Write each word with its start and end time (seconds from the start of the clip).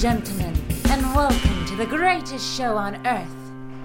gentlemen, 0.00 0.54
and 0.90 1.02
welcome 1.14 1.66
to 1.66 1.76
the 1.76 1.84
greatest 1.84 2.56
show 2.56 2.74
on 2.74 2.94
earth. 3.04 3.28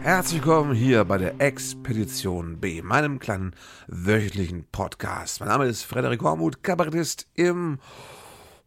Herzlich 0.02 0.46
willkommen 0.46 0.74
hier 0.74 1.04
bei 1.04 1.18
der 1.18 1.42
Expedition 1.42 2.62
B, 2.62 2.82
meinem 2.82 3.20
kleinen 3.20 3.54
wöchentlichen 3.88 4.66
Podcast. 4.72 5.42
Mein 5.42 5.50
Name 5.50 5.66
ist 5.66 5.84
Frederik 5.84 6.22
Hormuth, 6.22 6.64
Kabarettist 6.64 7.28
im 7.34 7.80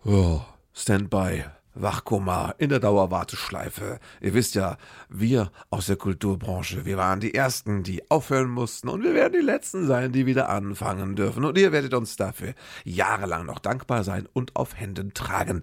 oh, 0.04 0.42
Standby 0.74 1.44
Wachkoma 1.72 2.54
in 2.58 2.68
der 2.68 2.80
Dauerwarteschleife. 2.80 3.98
Ihr 4.20 4.34
wisst 4.34 4.54
ja, 4.54 4.76
wir 5.08 5.50
aus 5.70 5.86
der 5.86 5.96
Kulturbranche, 5.96 6.84
wir 6.84 6.98
waren 6.98 7.20
die 7.20 7.32
Ersten, 7.32 7.82
die 7.82 8.10
aufhören 8.10 8.50
mussten 8.50 8.90
und 8.90 9.02
wir 9.04 9.14
werden 9.14 9.32
die 9.32 9.46
Letzten 9.46 9.86
sein, 9.86 10.12
die 10.12 10.26
wieder 10.26 10.50
anfangen 10.50 11.16
dürfen. 11.16 11.46
Und 11.46 11.56
ihr 11.56 11.72
werdet 11.72 11.94
uns 11.94 12.16
dafür 12.16 12.52
jahrelang 12.84 13.46
noch 13.46 13.58
dankbar 13.58 14.04
sein 14.04 14.28
und 14.34 14.54
auf 14.54 14.78
Händen 14.78 15.14
tragen. 15.14 15.62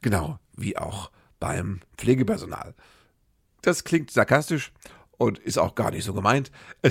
Genau 0.00 0.38
wie 0.56 0.78
auch 0.78 1.10
beim 1.40 1.80
Pflegepersonal. 1.96 2.74
Das 3.62 3.84
klingt 3.84 4.10
sarkastisch 4.10 4.72
und 5.18 5.38
ist 5.38 5.58
auch 5.58 5.74
gar 5.74 5.90
nicht 5.90 6.04
so 6.04 6.14
gemeint. 6.14 6.50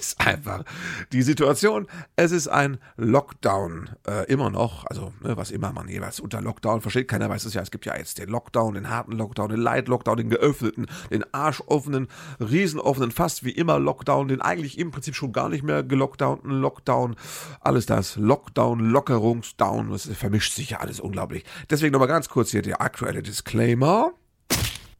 Es 0.00 0.06
ist 0.12 0.20
einfach 0.20 0.64
die 1.12 1.22
Situation. 1.22 1.86
Es 2.16 2.30
ist 2.32 2.48
ein 2.48 2.78
Lockdown 2.96 3.90
äh, 4.06 4.26
immer 4.30 4.50
noch, 4.50 4.86
also 4.86 5.12
ne, 5.20 5.36
was 5.36 5.50
immer 5.50 5.72
man 5.72 5.88
jeweils 5.88 6.20
unter 6.20 6.40
Lockdown 6.40 6.80
versteht. 6.80 7.08
Keiner 7.08 7.28
weiß 7.28 7.44
es 7.44 7.54
ja. 7.54 7.60
Es 7.60 7.70
gibt 7.70 7.86
ja 7.86 7.96
jetzt 7.96 8.18
den 8.18 8.28
Lockdown, 8.28 8.74
den 8.74 8.88
harten 8.88 9.12
Lockdown, 9.12 9.50
den 9.50 9.60
Light 9.60 9.88
Lockdown, 9.88 10.16
den 10.18 10.30
geöffneten, 10.30 10.86
den 11.10 11.24
arschoffenen, 11.34 12.08
riesenoffenen, 12.38 13.10
fast 13.10 13.44
wie 13.44 13.50
immer 13.50 13.78
Lockdown, 13.78 14.28
den 14.28 14.40
eigentlich 14.40 14.78
im 14.78 14.90
Prinzip 14.90 15.14
schon 15.14 15.32
gar 15.32 15.48
nicht 15.48 15.62
mehr 15.62 15.82
gelockdownten 15.82 16.50
Lockdown. 16.50 17.16
Alles 17.60 17.86
das 17.86 18.16
Lockdown, 18.16 18.80
Lockerungsdown, 18.80 19.90
das 19.90 20.06
vermischt 20.06 20.54
sich 20.54 20.70
ja 20.70 20.80
alles 20.80 21.00
unglaublich. 21.00 21.44
Deswegen 21.68 21.92
nochmal 21.92 22.08
ganz 22.08 22.28
kurz 22.28 22.50
hier 22.50 22.62
der 22.62 22.80
aktuelle 22.80 23.22
Disclaimer. 23.22 24.12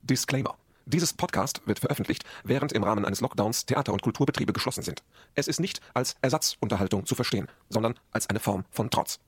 Disclaimer. 0.02 0.59
Dieses 0.90 1.12
Podcast 1.12 1.62
wird 1.66 1.78
veröffentlicht, 1.78 2.24
während 2.42 2.72
im 2.72 2.82
Rahmen 2.82 3.04
eines 3.04 3.20
Lockdowns 3.20 3.64
Theater- 3.64 3.92
und 3.92 4.02
Kulturbetriebe 4.02 4.52
geschlossen 4.52 4.82
sind. 4.82 5.04
Es 5.36 5.46
ist 5.46 5.60
nicht 5.60 5.80
als 5.94 6.16
Ersatzunterhaltung 6.20 7.06
zu 7.06 7.14
verstehen, 7.14 7.46
sondern 7.68 7.94
als 8.10 8.28
eine 8.28 8.40
Form 8.40 8.64
von 8.70 8.90
Trotz. 8.90 9.20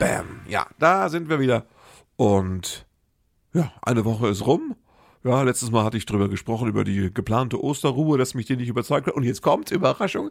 Bam. 0.00 0.40
Ja, 0.48 0.66
da 0.80 1.08
sind 1.08 1.28
wir 1.28 1.38
wieder. 1.38 1.64
Und 2.16 2.86
ja, 3.52 3.72
eine 3.82 4.04
Woche 4.04 4.26
ist 4.26 4.44
rum. 4.44 4.74
Ja, 5.22 5.42
letztes 5.42 5.70
Mal 5.70 5.84
hatte 5.84 5.96
ich 5.96 6.06
drüber 6.06 6.28
gesprochen, 6.28 6.66
über 6.66 6.82
die 6.82 7.14
geplante 7.14 7.62
Osterruhe, 7.62 8.18
dass 8.18 8.34
mich 8.34 8.46
die 8.46 8.56
nicht 8.56 8.68
überzeugt 8.68 9.06
hat. 9.06 9.14
Und 9.14 9.22
jetzt 9.22 9.42
kommt, 9.42 9.70
Überraschung, 9.70 10.30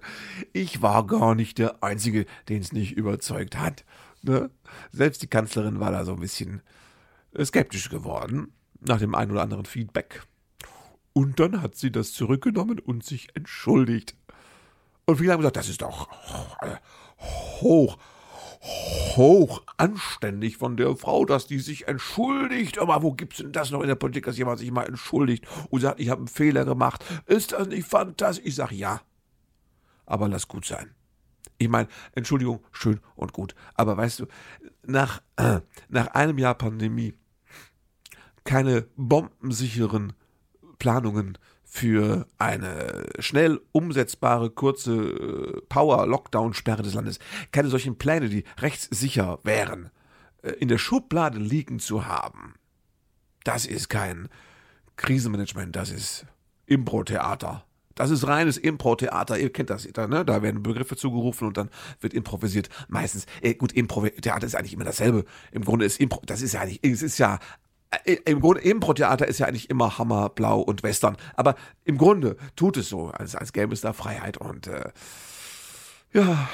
ich 0.51 0.81
war 0.81 1.07
gar 1.07 1.35
nicht 1.35 1.57
der 1.57 1.81
Einzige, 1.81 2.25
den 2.49 2.61
es 2.61 2.73
nicht 2.73 2.97
überzeugt 2.97 3.57
hat. 3.57 3.85
Ne? 4.23 4.49
Selbst 4.91 5.21
die 5.21 5.27
Kanzlerin 5.27 5.79
war 5.79 5.93
da 5.93 6.03
so 6.03 6.11
ein 6.11 6.19
bisschen 6.19 6.61
skeptisch 7.41 7.89
geworden 7.89 8.51
nach 8.87 8.99
dem 8.99 9.15
ein 9.15 9.31
oder 9.31 9.41
anderen 9.41 9.65
Feedback. 9.65 10.23
Und 11.13 11.39
dann 11.39 11.61
hat 11.61 11.75
sie 11.75 11.91
das 11.91 12.13
zurückgenommen 12.13 12.79
und 12.79 13.05
sich 13.05 13.35
entschuldigt. 13.35 14.15
Und 15.05 15.17
viele 15.17 15.33
haben 15.33 15.39
gesagt, 15.39 15.57
das 15.57 15.69
ist 15.69 15.81
doch 15.81 16.09
hoch, 17.61 17.97
hoch 19.15 19.63
anständig 19.77 20.57
von 20.57 20.77
der 20.77 20.95
Frau, 20.95 21.25
dass 21.25 21.45
die 21.45 21.59
sich 21.59 21.87
entschuldigt. 21.87 22.79
Aber 22.79 23.03
wo 23.03 23.11
gibt's 23.13 23.37
denn 23.37 23.51
das 23.51 23.71
noch 23.71 23.81
in 23.81 23.87
der 23.87 23.95
Politik, 23.95 24.25
dass 24.25 24.37
jemand 24.37 24.59
sich 24.59 24.71
mal 24.71 24.85
entschuldigt 24.85 25.45
und 25.69 25.81
sagt, 25.81 25.99
ich 25.99 26.09
habe 26.09 26.19
einen 26.19 26.27
Fehler 26.27 26.65
gemacht? 26.65 27.03
Ist 27.25 27.51
das 27.51 27.67
nicht 27.67 27.87
fantastisch? 27.87 28.45
Ich 28.45 28.55
sage 28.55 28.75
ja. 28.75 29.01
Aber 30.05 30.27
lass 30.27 30.47
gut 30.47 30.65
sein. 30.65 30.91
Ich 31.57 31.69
meine, 31.69 31.87
Entschuldigung, 32.13 32.63
schön 32.71 32.99
und 33.15 33.33
gut. 33.33 33.55
Aber 33.75 33.95
weißt 33.95 34.21
du, 34.21 34.25
nach, 34.85 35.21
äh, 35.37 35.59
nach 35.89 36.07
einem 36.07 36.37
Jahr 36.37 36.55
Pandemie 36.55 37.13
keine 38.43 38.87
bombensicheren 38.95 40.13
Planungen 40.79 41.37
für 41.63 42.27
eine 42.37 43.07
schnell 43.17 43.59
umsetzbare 43.71 44.51
kurze 44.51 44.93
äh, 44.93 45.61
Power-Lockdown-Sperre 45.69 46.83
des 46.83 46.93
Landes, 46.93 47.17
keine 47.51 47.69
solchen 47.69 47.97
Pläne, 47.97 48.29
die 48.29 48.43
rechtssicher 48.59 49.39
wären, 49.43 49.89
äh, 50.43 50.51
in 50.51 50.67
der 50.67 50.77
Schublade 50.77 51.39
liegen 51.39 51.79
zu 51.79 52.05
haben. 52.05 52.53
Das 53.43 53.65
ist 53.65 53.89
kein 53.89 54.29
Krisenmanagement, 54.97 55.75
das 55.75 55.89
ist 55.89 56.27
Impro-Theater. 56.67 57.65
Das 57.95 58.09
ist 58.09 58.27
reines 58.27 58.57
Impro-Theater. 58.57 59.37
Ihr 59.37 59.51
kennt 59.51 59.69
das, 59.69 59.85
ne? 59.85 60.25
Da 60.25 60.41
werden 60.41 60.63
Begriffe 60.63 60.95
zugerufen 60.95 61.47
und 61.47 61.57
dann 61.57 61.69
wird 61.99 62.13
improvisiert. 62.13 62.69
Meistens, 62.87 63.25
äh, 63.41 63.53
gut, 63.53 63.71
Impro-Theater 63.71 64.45
ist 64.45 64.55
eigentlich 64.55 64.73
immer 64.73 64.85
dasselbe. 64.85 65.25
Im 65.51 65.63
Grunde 65.63 65.85
ist 65.85 65.99
Impro, 65.99 66.21
das 66.25 66.41
ist 66.41 66.53
ja 66.53 66.65
nicht, 66.65 66.85
es 66.85 67.01
ist 67.01 67.17
ja 67.17 67.39
im 68.25 68.39
Grunde 68.39 68.61
Impro-Theater 68.61 69.27
ist 69.27 69.39
ja 69.39 69.47
eigentlich 69.47 69.69
immer 69.69 69.97
Hammer, 69.97 70.29
Blau 70.29 70.59
und 70.59 70.83
Western. 70.83 71.17
Aber 71.35 71.55
im 71.85 71.97
Grunde 71.97 72.37
tut 72.55 72.77
es 72.77 72.89
so, 72.89 73.07
als, 73.07 73.35
als 73.35 73.53
gäbe 73.53 73.73
es 73.73 73.81
da 73.81 73.93
Freiheit. 73.93 74.37
Und 74.37 74.67
äh, 74.67 74.91
ja, 76.13 76.49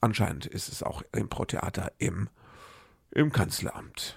anscheinend 0.00 0.46
ist 0.46 0.68
es 0.68 0.82
auch 0.82 1.02
Impro-Theater 1.12 1.92
im, 1.98 2.28
im 3.10 3.32
Kanzleramt. 3.32 4.16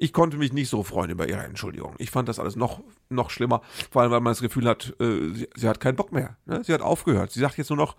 Ich 0.00 0.12
konnte 0.12 0.36
mich 0.36 0.52
nicht 0.52 0.68
so 0.68 0.84
freuen 0.84 1.10
über 1.10 1.28
ihre 1.28 1.42
Entschuldigung. 1.42 1.94
Ich 1.98 2.10
fand 2.10 2.28
das 2.28 2.38
alles 2.38 2.54
noch, 2.54 2.80
noch 3.08 3.30
schlimmer, 3.30 3.62
vor 3.90 4.02
allem 4.02 4.12
weil 4.12 4.20
man 4.20 4.30
das 4.30 4.40
Gefühl 4.40 4.68
hat, 4.68 4.94
äh, 5.00 5.34
sie, 5.34 5.48
sie, 5.56 5.68
hat 5.68 5.80
keinen 5.80 5.96
Bock 5.96 6.12
mehr. 6.12 6.36
Ne? 6.46 6.62
Sie 6.64 6.72
hat 6.72 6.82
aufgehört. 6.82 7.32
Sie 7.32 7.40
sagt 7.40 7.58
jetzt 7.58 7.70
nur 7.70 7.76
noch, 7.76 7.96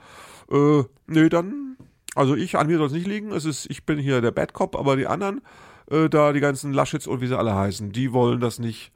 äh, 0.49 0.83
nee, 1.07 1.27
dann, 1.27 1.77
also 2.15 2.35
ich, 2.35 2.57
an 2.57 2.67
mir 2.67 2.77
soll 2.77 2.87
es 2.87 2.93
nicht 2.93 3.07
liegen. 3.07 3.31
Es 3.31 3.45
ist, 3.45 3.69
ich 3.69 3.85
bin 3.85 3.99
hier 3.99 4.21
der 4.21 4.31
Bad 4.31 4.53
Cop, 4.53 4.77
aber 4.77 4.95
die 4.95 5.07
anderen, 5.07 5.41
äh, 5.89 6.09
da 6.09 6.33
die 6.33 6.39
ganzen 6.39 6.73
Laschets 6.73 7.07
und 7.07 7.21
wie 7.21 7.27
sie 7.27 7.37
alle 7.37 7.55
heißen, 7.55 7.91
die 7.91 8.13
wollen 8.13 8.39
das 8.39 8.59
nicht. 8.59 8.91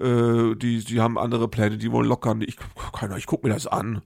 Äh, 0.00 0.54
die, 0.56 0.84
die 0.84 1.00
haben 1.00 1.18
andere 1.18 1.48
Pläne, 1.48 1.78
die 1.78 1.92
wollen 1.92 2.08
lockern. 2.08 2.42
Ich, 2.42 2.56
ich 3.16 3.26
guck 3.26 3.44
mir 3.44 3.50
das 3.50 3.66
an. 3.66 4.02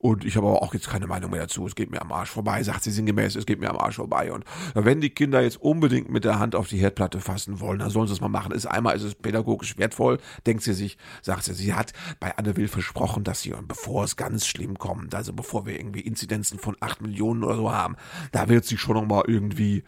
Und 0.00 0.24
ich 0.24 0.36
habe 0.36 0.46
aber 0.46 0.62
auch 0.62 0.72
jetzt 0.72 0.88
keine 0.88 1.06
Meinung 1.06 1.30
mehr 1.30 1.42
dazu. 1.42 1.66
Es 1.66 1.74
geht 1.74 1.90
mir 1.90 2.00
am 2.00 2.10
Arsch 2.10 2.30
vorbei, 2.30 2.62
sagt 2.62 2.82
sie 2.82 2.90
sinngemäß, 2.90 3.36
es 3.36 3.44
geht 3.44 3.60
mir 3.60 3.68
am 3.68 3.76
Arsch 3.76 3.96
vorbei. 3.96 4.32
Und 4.32 4.46
wenn 4.72 5.02
die 5.02 5.10
Kinder 5.10 5.42
jetzt 5.42 5.60
unbedingt 5.60 6.08
mit 6.08 6.24
der 6.24 6.38
Hand 6.38 6.54
auf 6.54 6.68
die 6.68 6.78
Herdplatte 6.78 7.20
fassen 7.20 7.60
wollen, 7.60 7.80
dann 7.80 7.90
sollen 7.90 8.06
sie 8.06 8.14
es 8.14 8.20
mal 8.22 8.28
machen. 8.28 8.52
Ist 8.52 8.64
einmal 8.64 8.96
ist 8.96 9.02
es 9.02 9.14
pädagogisch 9.14 9.76
wertvoll, 9.76 10.16
denkt 10.46 10.62
sie 10.62 10.72
sich, 10.72 10.96
sagt 11.20 11.44
sie, 11.44 11.52
sie 11.52 11.74
hat 11.74 11.92
bei 12.18 12.34
Anne 12.38 12.56
Will 12.56 12.66
versprochen, 12.66 13.24
dass 13.24 13.42
sie, 13.42 13.52
bevor 13.68 14.04
es 14.04 14.16
ganz 14.16 14.46
schlimm 14.46 14.78
kommt, 14.78 15.14
also 15.14 15.34
bevor 15.34 15.66
wir 15.66 15.78
irgendwie 15.78 16.00
Inzidenzen 16.00 16.58
von 16.58 16.78
acht 16.80 17.02
Millionen 17.02 17.44
oder 17.44 17.56
so 17.56 17.70
haben, 17.70 17.96
da 18.32 18.48
wird 18.48 18.64
sie 18.64 18.78
schon 18.78 18.94
nochmal 18.94 19.24
irgendwie 19.26 19.84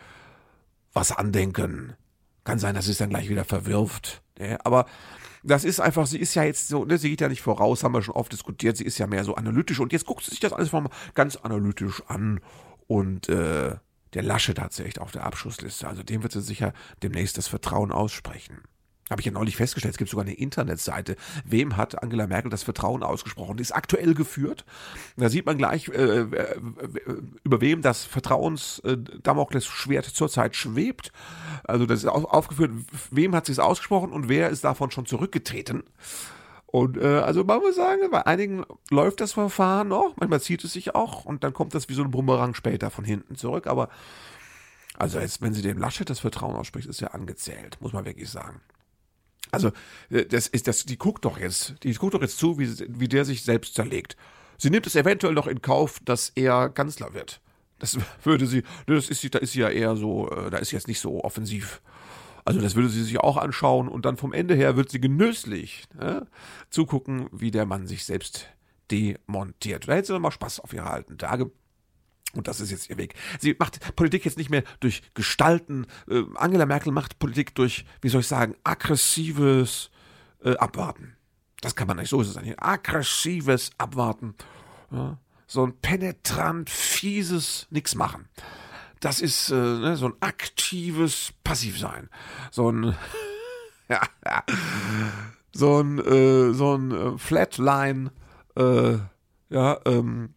was 0.93 1.13
andenken. 1.13 1.95
Kann 2.45 2.59
sein, 2.59 2.75
dass 2.75 2.87
sie 2.87 2.93
es 2.93 2.99
dann 2.99 3.11
gleich 3.11 3.29
wieder 3.29 3.45
verwirft. 3.45 4.23
Ja, 4.39 4.59
aber 4.65 4.87
das 5.43 5.65
ist 5.65 5.81
einfach, 5.81 6.07
sie 6.07 6.19
ist 6.19 6.35
ja 6.35 6.45
jetzt 6.45 6.69
so, 6.69 6.85
ne, 6.85 6.99
sie 6.99 7.11
geht 7.11 7.21
ja 7.21 7.29
nicht 7.29 7.43
voraus, 7.43 7.83
haben 7.83 7.95
wir 7.95 8.03
schon 8.03 8.15
oft 8.15 8.33
diskutiert, 8.33 8.77
sie 8.77 8.85
ist 8.85 8.99
ja 8.99 9.07
mehr 9.07 9.25
so 9.25 9.35
analytisch 9.35 9.81
und 9.81 9.93
jetzt 9.93 10.07
guckt 10.07 10.25
sie 10.25 10.31
sich 10.31 10.41
das 10.41 10.53
alles 10.53 10.73
mal 10.73 10.89
ganz 11.15 11.37
analytisch 11.37 12.03
an 12.07 12.41
und 12.87 13.29
äh, 13.29 13.77
der 14.15 14.23
sie 14.71 14.85
echt 14.85 14.99
auf 15.01 15.11
der 15.11 15.25
Abschussliste. 15.25 15.89
Also 15.89 16.03
dem 16.03 16.23
wird 16.23 16.33
sie 16.33 16.43
sicher 16.43 16.73
demnächst 17.03 17.39
das 17.39 17.49
Vertrauen 17.49 17.93
aussprechen. 17.93 18.63
Habe 19.13 19.21
ich 19.21 19.27
ja 19.27 19.33
neulich 19.33 19.57
festgestellt, 19.57 19.93
es 19.93 19.99
gibt 19.99 20.11
sogar 20.11 20.25
eine 20.25 20.35
Internetseite. 20.35 21.17
Wem 21.45 21.77
hat 21.77 22.03
Angela 22.03 22.27
Merkel 22.27 22.51
das 22.51 22.63
Vertrauen 22.63 23.03
ausgesprochen? 23.03 23.59
Die 23.59 23.63
ist 23.63 23.73
aktuell 23.73 24.15
geführt. 24.15 24.65
Da 25.17 25.29
sieht 25.29 25.45
man 25.45 25.59
gleich, 25.59 25.89
äh, 25.89 26.21
äh, 26.21 26.57
über 27.45 27.61
wem 27.61 27.83
das 27.83 28.05
Vertrauens-Damoklesschwert 28.05 30.09
äh, 30.09 30.13
zurzeit 30.13 30.57
schwebt. 30.57 31.13
Also 31.65 31.85
das 31.85 31.99
ist 32.01 32.07
aufgeführt, 32.07 32.71
wem 33.11 33.35
hat 33.35 33.45
sie 33.47 33.53
es 33.53 33.59
ausgesprochen 33.59 34.13
und 34.13 34.31
wer 34.31 34.49
ist 34.49 34.65
davon 34.65 34.91
schon 34.91 35.05
zurückgetreten. 35.07 35.83
Und 36.67 36.97
äh, 36.97 37.19
also 37.19 37.45
man 37.45 37.61
muss 37.61 37.77
sagen, 37.77 38.01
bei 38.11 38.27
einigen 38.27 38.65
läuft 38.91 39.21
das 39.21 39.35
Verfahren 39.35 39.89
noch, 39.89 40.15
manchmal 40.17 40.41
zieht 40.41 40.65
es 40.65 40.73
sich 40.73 40.95
auch 40.95 41.27
und 41.27 41.45
dann 41.45 41.53
kommt 41.53 41.75
das 41.75 41.91
wie 41.91 41.95
so 41.95 42.03
ein 42.03 42.11
Bumerang 42.11 42.55
später 42.55 42.91
von 42.91 43.05
hinten 43.05 43.37
zurück. 43.37 43.67
Aber 43.67 43.91
also 44.97 45.21
jetzt, 45.21 45.43
wenn 45.43 45.53
sie 45.53 45.61
dem 45.61 45.77
Laschet 45.79 46.09
das 46.09 46.21
Vertrauen 46.21 46.57
ausspricht, 46.57 46.89
ist 46.89 47.01
ja 47.01 47.09
angezählt, 47.09 47.77
muss 47.81 47.93
man 47.93 48.07
wirklich 48.07 48.31
sagen. 48.31 48.63
Also, 49.53 49.71
äh, 50.11 50.25
das 50.25 50.49
ist 50.49 50.67
das, 50.67 50.85
die 50.85 50.99
guckt 50.99 51.25
doch 51.25 51.39
jetzt, 51.39 51.75
die 51.85 51.93
guckt 51.95 52.15
doch 52.15 52.23
jetzt 52.23 52.39
zu, 52.39 52.59
wie, 52.59 52.69
wie 52.89 53.09
der 53.09 53.25
sich 53.25 53.43
selbst 53.43 53.75
zerlegt. 53.75 54.17
Sie 54.59 54.71
nimmt 54.71 54.87
es 54.87 54.97
eventuell 54.97 55.35
noch 55.35 55.47
in 55.47 55.63
Kauf, 55.63 56.01
dass 56.05 56.31
er 56.35 56.69
Kanzler 56.71 57.15
wird. 57.15 57.41
Das 57.79 57.99
würde 58.25 58.47
sie, 58.47 58.63
ne, 58.87 58.95
das 58.95 59.09
ist, 59.09 59.35
da 59.35 59.39
ist 59.39 59.53
sie 59.53 59.61
ja 59.61 59.69
eher 59.69 59.95
so, 59.97 60.31
äh, 60.31 60.51
da 60.51 60.59
ist 60.59 60.71
sie 60.71 60.77
jetzt 60.77 60.89
nicht 60.89 61.01
so 61.01 61.23
offensiv. 61.23 61.83
Also 62.45 62.61
das 62.61 62.75
würde 62.75 62.89
sie 62.89 63.05
sich 63.05 63.19
auch 63.19 63.37
anschauen 63.37 63.89
und 63.89 64.05
dann 64.05 64.17
vom 64.17 64.33
Ende 64.33 64.55
her 64.55 64.77
wird 64.77 64.91
sie 64.91 65.01
genüsslich 65.01 65.85
ne, 65.95 66.27
zugucken, 66.71 67.29
wie 67.31 67.53
der 67.53 67.67
Mann 67.67 67.87
sich 67.87 68.05
selbst 68.05 68.49
demontiert. 68.91 69.87
Da 69.87 69.95
hätte 69.95 70.13
sie 70.13 70.19
mal 70.19 70.33
Spaß 70.33 70.61
auf 70.61 70.73
ihre 70.73 70.91
alten 70.91 71.19
Tage. 71.19 71.53
Und 72.35 72.49
das 72.49 72.61
ist 72.61 72.71
jetzt 72.71 72.89
ihr 72.89 72.97
Weg. 72.97 73.15
Sie 73.41 73.55
macht 73.59 73.95
Politik 73.95 74.25
jetzt 74.25 74.39
nicht 74.39 74.51
mehr 74.51 74.65
durch 74.81 75.03
Gestalten. 75.15 75.87
Äh, 76.09 76.23
Angela 76.35 76.67
Merkel 76.67 76.93
macht 76.93 77.19
Politik 77.19 77.55
durch, 77.55 77.85
wie 78.01 78.09
soll 78.09 78.23
ich 78.23 78.29
sagen, 78.29 78.55
aggressives 78.65 79.91
äh, 80.43 80.57
Abwarten. 80.57 81.17
Das 81.61 81.77
kann 81.77 81.87
man 81.87 81.99
nicht, 81.99 82.09
so 82.09 82.21
eigentlich. 82.21 82.61
Aggressives 82.61 83.71
Abwarten. 83.79 84.35
Ja, 84.91 85.19
so 85.47 85.67
ein 85.67 85.79
penetrant, 85.81 86.71
fieses 86.71 87.67
Nix 87.71 87.95
machen. 87.95 88.29
das 89.01 89.21
ist 89.21 89.51
äh, 89.51 89.55
ne, 89.55 89.97
so 89.97 90.07
ein 90.07 90.15
aktives 90.21 91.35
Passivsein. 91.45 92.09
So 92.51 92.71
ein, 92.71 92.97
so 95.53 95.83
ein, 95.83 95.99
äh, 95.99 96.53
so 96.55 96.75
ein 96.75 96.91
äh, 96.91 97.19
Flatline, 97.19 98.13
äh, 98.57 98.99
ja, 99.51 99.79
ähm, 99.85 100.35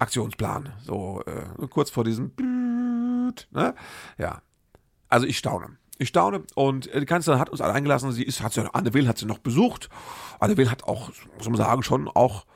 Aktionsplan. 0.00 0.72
So 0.82 1.22
äh, 1.26 1.66
kurz 1.68 1.90
vor 1.90 2.04
diesem, 2.04 2.32
ne? 3.50 3.74
ja. 4.18 4.42
Also 5.08 5.26
ich 5.26 5.38
staune. 5.38 5.76
Ich 5.98 6.08
staune 6.08 6.44
und 6.54 6.86
äh, 6.88 7.00
die 7.00 7.06
Kanzlerin 7.06 7.40
hat 7.40 7.50
uns 7.50 7.60
alle 7.60 7.74
eingelassen. 7.74 8.12
Sie 8.12 8.22
ist, 8.22 8.42
hat 8.42 8.52
sie, 8.52 8.74
Anne 8.74 8.94
Will 8.94 9.06
hat 9.06 9.18
sie 9.18 9.26
noch 9.26 9.38
besucht. 9.38 9.88
Anne 10.38 10.56
Will 10.56 10.70
hat 10.70 10.84
auch, 10.84 11.10
muss 11.36 11.48
man 11.48 11.56
sagen, 11.56 11.82
schon 11.82 12.08
auch 12.08 12.46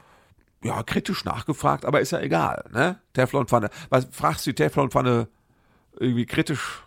ja, 0.63 0.83
kritisch 0.83 1.25
nachgefragt, 1.27 1.85
aber 1.85 2.01
ist 2.01 2.13
ja 2.13 2.21
egal, 2.21 2.65
ne? 2.73 2.99
Teflonpfanne. 3.13 3.69
Was 3.91 4.07
fragst 4.11 4.47
du 4.47 4.51
die 4.51 4.55
Teflonpfanne 4.55 5.29
irgendwie 5.99 6.25
kritisch, 6.25 6.83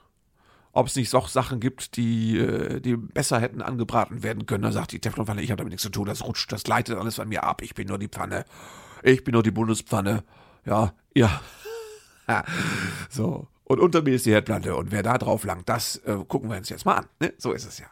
ob 0.71 0.87
es 0.87 0.95
nicht 0.95 1.11
so 1.11 1.21
Sachen 1.21 1.59
gibt, 1.59 1.95
die, 1.95 2.39
äh, 2.39 2.81
die 2.81 2.97
besser 2.97 3.39
hätten 3.39 3.61
angebraten 3.61 4.23
werden 4.23 4.47
können? 4.47 4.63
Da 4.63 4.71
sagt 4.71 4.93
die 4.93 4.99
Teflonpfanne, 4.99 5.43
ich 5.43 5.51
habe 5.51 5.57
damit 5.57 5.71
nichts 5.71 5.83
zu 5.83 5.91
tun, 5.91 6.07
das 6.07 6.25
rutscht, 6.25 6.51
das 6.51 6.63
gleitet 6.63 6.97
alles 6.97 7.19
an 7.19 7.29
mir 7.29 7.43
ab, 7.43 7.61
ich 7.61 7.75
bin 7.75 7.87
nur 7.87 7.99
die 7.99 8.07
Pfanne. 8.07 8.45
Ich 9.03 9.23
bin 9.23 9.33
nur 9.33 9.43
die 9.43 9.51
Bundespfanne. 9.51 10.23
Ja, 10.67 10.93
ja. 11.15 11.41
so. 13.09 13.47
Und 13.63 13.79
unter 13.79 14.01
mir 14.01 14.15
ist 14.15 14.25
die 14.25 14.31
Herdplatte 14.31 14.75
und 14.75 14.91
wer 14.91 15.03
da 15.03 15.17
drauf 15.17 15.43
langt, 15.43 15.67
das 15.67 15.97
äh, 16.05 16.17
gucken 16.27 16.49
wir 16.49 16.57
uns 16.57 16.69
jetzt 16.69 16.85
mal 16.85 16.95
an. 16.95 17.05
Ne? 17.19 17.33
So 17.37 17.51
ist 17.51 17.65
es 17.65 17.79
ja. 17.79 17.87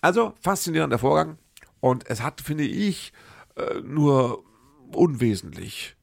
Also, 0.00 0.34
faszinierender 0.40 0.98
Vorgang. 0.98 1.38
Und 1.80 2.08
es 2.08 2.22
hat, 2.22 2.40
finde 2.40 2.64
ich, 2.64 3.12
äh, 3.56 3.80
nur 3.80 4.44
unwesentlich 4.92 5.96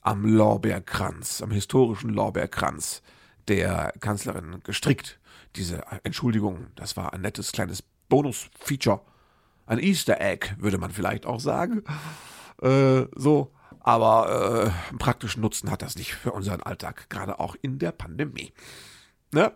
am 0.00 0.24
Lorbeerkranz, 0.24 1.42
am 1.42 1.50
historischen 1.50 2.10
Lorbeerkranz 2.10 3.02
der 3.48 3.92
Kanzlerin 4.00 4.60
gestrickt. 4.64 5.18
Diese 5.56 5.82
Entschuldigung, 6.04 6.68
das 6.76 6.96
war 6.96 7.12
ein 7.12 7.22
nettes 7.22 7.52
kleines 7.52 7.82
Bonus-Feature. 8.08 9.00
Ein 9.66 9.78
Easter 9.78 10.20
Egg, 10.20 10.54
würde 10.58 10.78
man 10.78 10.90
vielleicht 10.90 11.26
auch 11.26 11.40
sagen. 11.40 11.82
Äh, 12.62 13.06
so, 13.14 13.52
aber 13.80 14.72
äh, 14.92 14.96
praktischen 14.96 15.42
Nutzen 15.42 15.70
hat 15.70 15.82
das 15.82 15.96
nicht 15.96 16.14
für 16.14 16.32
unseren 16.32 16.62
Alltag, 16.62 17.08
gerade 17.10 17.40
auch 17.40 17.56
in 17.62 17.78
der 17.78 17.92
Pandemie. 17.92 18.52
Ne? 19.32 19.52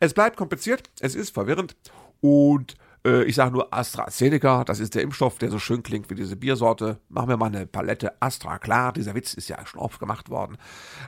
Es 0.00 0.14
bleibt 0.14 0.36
kompliziert, 0.36 0.90
es 1.00 1.14
ist 1.14 1.34
verwirrend 1.34 1.76
und 2.20 2.76
äh, 3.06 3.24
ich 3.24 3.36
sage 3.36 3.52
nur 3.52 3.72
AstraZeneca, 3.72 4.64
das 4.64 4.80
ist 4.80 4.94
der 4.94 5.02
Impfstoff, 5.02 5.38
der 5.38 5.50
so 5.50 5.58
schön 5.58 5.82
klingt 5.82 6.10
wie 6.10 6.14
diese 6.14 6.36
Biersorte. 6.36 6.98
Machen 7.08 7.28
wir 7.28 7.36
mal 7.36 7.46
eine 7.46 7.66
Palette 7.66 8.20
Astra, 8.20 8.58
klar, 8.58 8.92
dieser 8.92 9.14
Witz 9.14 9.34
ist 9.34 9.48
ja 9.48 9.64
schon 9.64 9.80
oft 9.80 10.00
gemacht 10.00 10.28
worden. 10.28 10.58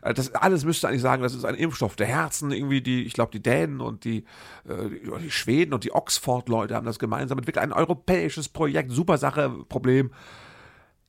Äh, 0.03 0.15
das 0.15 0.35
alles 0.35 0.65
müsste 0.65 0.89
eigentlich 0.89 1.03
sagen, 1.03 1.23
das 1.23 1.35
ist 1.35 1.45
ein 1.45 1.55
Impfstoff 1.55 1.97
der 1.97 2.07
Herzen, 2.07 2.53
irgendwie 2.53 2.81
die, 2.81 3.05
ich 3.05 3.13
glaube, 3.13 3.33
die 3.33 3.43
Dänen 3.43 3.81
und 3.81 4.05
die, 4.05 4.25
äh, 4.69 5.19
die 5.23 5.31
Schweden 5.31 5.75
und 5.75 5.85
die 5.85 5.93
Oxford-Leute 5.93 6.75
haben 6.75 6.87
das 6.87 6.99
gemeinsam 6.99 7.39
entwickelt. 7.39 7.63
Ein 7.63 7.73
europäisches 7.73 8.49
Projekt, 8.49 8.93
super 8.93 9.19
Sache, 9.19 9.51
Problem. 9.69 10.13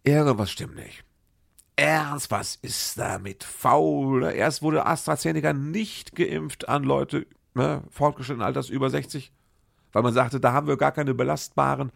Irgendwas 0.04 0.50
stimmt 0.50 0.76
nicht. 0.76 1.04
Ernst, 1.80 2.32
was 2.32 2.56
ist 2.56 2.98
damit 3.00 3.44
faul? 3.44 4.24
Erst 4.24 4.62
wurde 4.62 4.86
AstraZeneca 4.86 5.54
nicht 5.54 6.16
geimpft 6.16 6.68
an 6.70 6.84
Leute 6.84 7.26
ne, 7.54 7.84
fortgeschrittenen 7.90 8.46
Alters 8.46 8.70
über 8.70 8.90
60 8.90 9.32
weil 9.92 10.04
man 10.04 10.14
sagte, 10.14 10.40
da 10.40 10.54
haben 10.54 10.68
wir 10.68 10.78
gar 10.78 10.92
keine 10.92 11.14
belastbaren 11.14 11.92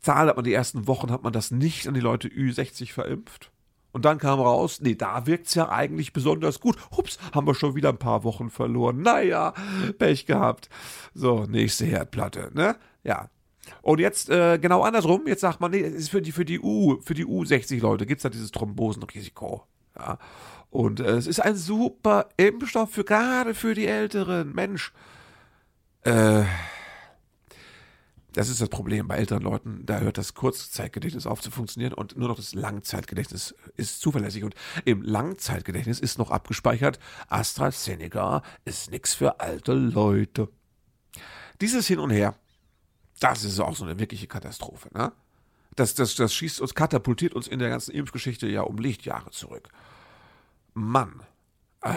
Zahlen. 0.00 0.28
Hat 0.28 0.36
man 0.36 0.44
die 0.44 0.54
ersten 0.54 0.86
Wochen 0.86 1.10
hat 1.10 1.22
man 1.22 1.32
das 1.32 1.50
nicht 1.50 1.86
an 1.86 1.94
die 1.94 2.00
Leute 2.00 2.28
Ü60 2.28 2.92
verimpft. 2.92 3.50
Und 3.92 4.04
dann 4.04 4.18
kam 4.18 4.40
raus, 4.40 4.80
nee, 4.82 4.94
da 4.94 5.26
wirkt's 5.26 5.54
ja 5.54 5.70
eigentlich 5.70 6.12
besonders 6.12 6.60
gut. 6.60 6.76
Hups, 6.96 7.18
haben 7.34 7.46
wir 7.46 7.54
schon 7.54 7.74
wieder 7.74 7.88
ein 7.88 7.98
paar 7.98 8.24
Wochen 8.24 8.50
verloren. 8.50 9.00
Naja, 9.00 9.54
Pech 9.98 10.26
gehabt. 10.26 10.68
So, 11.14 11.44
nächste 11.44 11.86
Herdplatte, 11.86 12.50
ne? 12.52 12.76
Ja. 13.04 13.30
Und 13.82 14.00
jetzt 14.00 14.30
äh, 14.30 14.58
genau 14.58 14.82
andersrum, 14.82 15.26
jetzt 15.26 15.40
sagt 15.40 15.60
man, 15.60 15.70
nee, 15.70 15.80
es 15.80 15.94
ist 15.94 16.08
für 16.10 16.22
die, 16.22 16.32
für 16.32 16.44
die 16.44 16.60
U, 16.60 17.00
für 17.02 17.14
die 17.14 17.26
U60-Leute 17.26 18.06
gibt's 18.06 18.22
da 18.22 18.28
dieses 18.28 18.50
Thrombosenrisiko. 18.50 19.64
Ja. 19.98 20.18
Und 20.70 21.00
äh, 21.00 21.16
es 21.16 21.26
ist 21.26 21.40
ein 21.40 21.56
super 21.56 22.28
Impfstoff 22.36 22.90
für 22.90 23.04
gerade 23.04 23.54
für 23.54 23.74
die 23.74 23.86
Älteren. 23.86 24.54
Mensch. 24.54 24.92
Äh, 26.02 26.44
das 28.36 28.50
ist 28.50 28.60
das 28.60 28.68
Problem 28.68 29.08
bei 29.08 29.16
älteren 29.16 29.42
Leuten. 29.42 29.86
Da 29.86 30.00
hört 30.00 30.18
das 30.18 30.34
Kurzzeitgedächtnis 30.34 31.26
auf 31.26 31.40
zu 31.40 31.50
funktionieren 31.50 31.94
und 31.94 32.18
nur 32.18 32.28
noch 32.28 32.36
das 32.36 32.54
Langzeitgedächtnis 32.54 33.54
ist 33.76 34.02
zuverlässig. 34.02 34.44
Und 34.44 34.54
im 34.84 35.00
Langzeitgedächtnis 35.00 36.00
ist 36.00 36.18
noch 36.18 36.30
abgespeichert, 36.30 36.98
AstraZeneca 37.28 38.42
ist 38.66 38.90
nichts 38.90 39.14
für 39.14 39.40
alte 39.40 39.72
Leute. 39.72 40.50
Dieses 41.62 41.86
Hin 41.86 41.98
und 41.98 42.10
Her, 42.10 42.34
das 43.20 43.44
ist 43.44 43.60
auch 43.60 43.76
so 43.76 43.84
eine 43.84 43.98
wirkliche 43.98 44.26
Katastrophe. 44.26 44.88
Ne? 44.94 45.12
Das, 45.74 45.94
das, 45.94 46.14
das 46.14 46.34
schießt 46.34 46.60
uns, 46.60 46.74
katapultiert 46.74 47.34
uns 47.34 47.48
in 47.48 47.58
der 47.58 47.68
ganzen 47.68 47.92
Impfgeschichte 47.92 48.46
ja 48.48 48.62
um 48.62 48.78
Lichtjahre 48.78 49.30
zurück. 49.30 49.68
Mann. 50.74 51.22
Ah. 51.80 51.94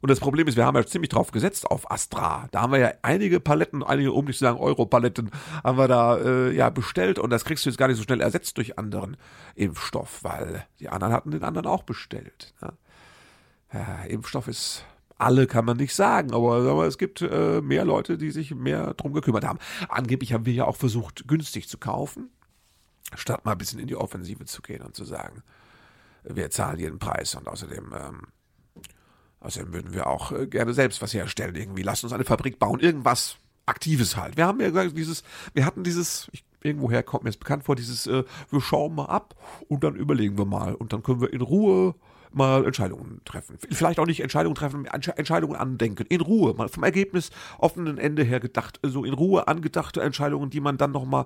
Und 0.00 0.10
das 0.10 0.20
Problem 0.20 0.46
ist, 0.46 0.56
wir 0.56 0.64
haben 0.64 0.76
ja 0.76 0.86
ziemlich 0.86 1.08
drauf 1.08 1.32
gesetzt 1.32 1.66
auf 1.66 1.90
Astra. 1.90 2.48
Da 2.52 2.60
haben 2.60 2.72
wir 2.72 2.78
ja 2.78 2.92
einige 3.02 3.40
Paletten, 3.40 3.82
einige, 3.82 4.12
um 4.12 4.26
nicht 4.26 4.38
zu 4.38 4.44
sagen 4.44 4.58
Euro-Paletten, 4.58 5.30
haben 5.64 5.78
wir 5.78 5.88
da 5.88 6.18
äh, 6.18 6.52
ja 6.54 6.70
bestellt 6.70 7.18
und 7.18 7.30
das 7.30 7.44
kriegst 7.44 7.64
du 7.64 7.70
jetzt 7.70 7.78
gar 7.78 7.88
nicht 7.88 7.96
so 7.96 8.02
schnell 8.02 8.20
ersetzt 8.20 8.56
durch 8.58 8.78
anderen 8.78 9.16
Impfstoff, 9.54 10.22
weil 10.22 10.66
die 10.80 10.90
anderen 10.90 11.12
hatten 11.12 11.30
den 11.30 11.42
anderen 11.42 11.66
auch 11.66 11.82
bestellt. 11.82 12.54
Ne? 12.60 12.72
Ja, 13.72 14.04
Impfstoff 14.04 14.48
ist 14.48 14.84
alle 15.18 15.46
kann 15.46 15.64
man 15.64 15.76
nicht 15.76 15.94
sagen, 15.94 16.32
aber, 16.34 16.56
aber 16.70 16.86
es 16.86 16.98
gibt 16.98 17.22
äh, 17.22 17.60
mehr 17.60 17.84
Leute, 17.84 18.18
die 18.18 18.30
sich 18.30 18.54
mehr 18.54 18.94
drum 18.94 19.12
gekümmert 19.12 19.44
haben. 19.44 19.58
Angeblich 19.88 20.32
haben 20.32 20.46
wir 20.46 20.52
ja 20.52 20.64
auch 20.66 20.76
versucht, 20.76 21.26
günstig 21.26 21.68
zu 21.68 21.78
kaufen, 21.78 22.30
statt 23.14 23.44
mal 23.44 23.52
ein 23.52 23.58
bisschen 23.58 23.80
in 23.80 23.86
die 23.86 23.96
Offensive 23.96 24.44
zu 24.44 24.62
gehen 24.62 24.82
und 24.82 24.94
zu 24.94 25.04
sagen, 25.04 25.42
wir 26.24 26.50
zahlen 26.50 26.78
jeden 26.78 26.98
Preis 26.98 27.34
und 27.34 27.48
außerdem 27.48 27.94
ähm, 27.94 28.22
Außerdem 29.40 29.72
würden 29.72 29.92
wir 29.92 30.08
auch 30.08 30.32
äh, 30.32 30.46
gerne 30.48 30.72
selbst 30.72 31.00
was 31.02 31.14
herstellen, 31.14 31.54
irgendwie. 31.54 31.82
Lass 31.82 32.02
uns 32.02 32.12
eine 32.12 32.24
Fabrik 32.24 32.58
bauen, 32.58 32.80
irgendwas 32.80 33.36
Aktives 33.64 34.16
halt. 34.16 34.36
Wir 34.36 34.46
haben 34.46 34.60
ja 34.60 34.88
dieses, 34.88 35.22
wir 35.54 35.64
hatten 35.64 35.84
dieses, 35.84 36.28
ich, 36.32 36.44
irgendwoher 36.62 37.04
kommt 37.04 37.22
mir 37.22 37.30
jetzt 37.30 37.38
bekannt 37.38 37.62
vor, 37.62 37.76
dieses, 37.76 38.08
äh, 38.08 38.24
wir 38.50 38.60
schauen 38.60 38.94
mal 38.96 39.06
ab 39.06 39.36
und 39.68 39.84
dann 39.84 39.94
überlegen 39.94 40.36
wir 40.36 40.46
mal. 40.46 40.74
Und 40.74 40.92
dann 40.92 41.02
können 41.02 41.20
wir 41.20 41.32
in 41.32 41.42
Ruhe 41.42 41.94
mal 42.36 42.64
Entscheidungen 42.64 43.20
treffen. 43.24 43.58
Vielleicht 43.70 43.98
auch 43.98 44.06
nicht 44.06 44.20
Entscheidungen 44.20 44.54
treffen, 44.54 44.86
Entscheidungen 44.86 45.56
andenken. 45.56 46.06
In 46.08 46.20
Ruhe, 46.20 46.54
mal 46.54 46.68
vom 46.68 46.84
Ergebnis 46.84 47.30
offenen 47.58 47.98
Ende 47.98 48.22
her 48.22 48.40
gedacht. 48.40 48.78
So 48.82 48.88
also 48.88 49.04
in 49.04 49.14
Ruhe 49.14 49.48
angedachte 49.48 50.02
Entscheidungen, 50.02 50.50
die 50.50 50.60
man 50.60 50.76
dann 50.76 50.92
nochmal 50.92 51.24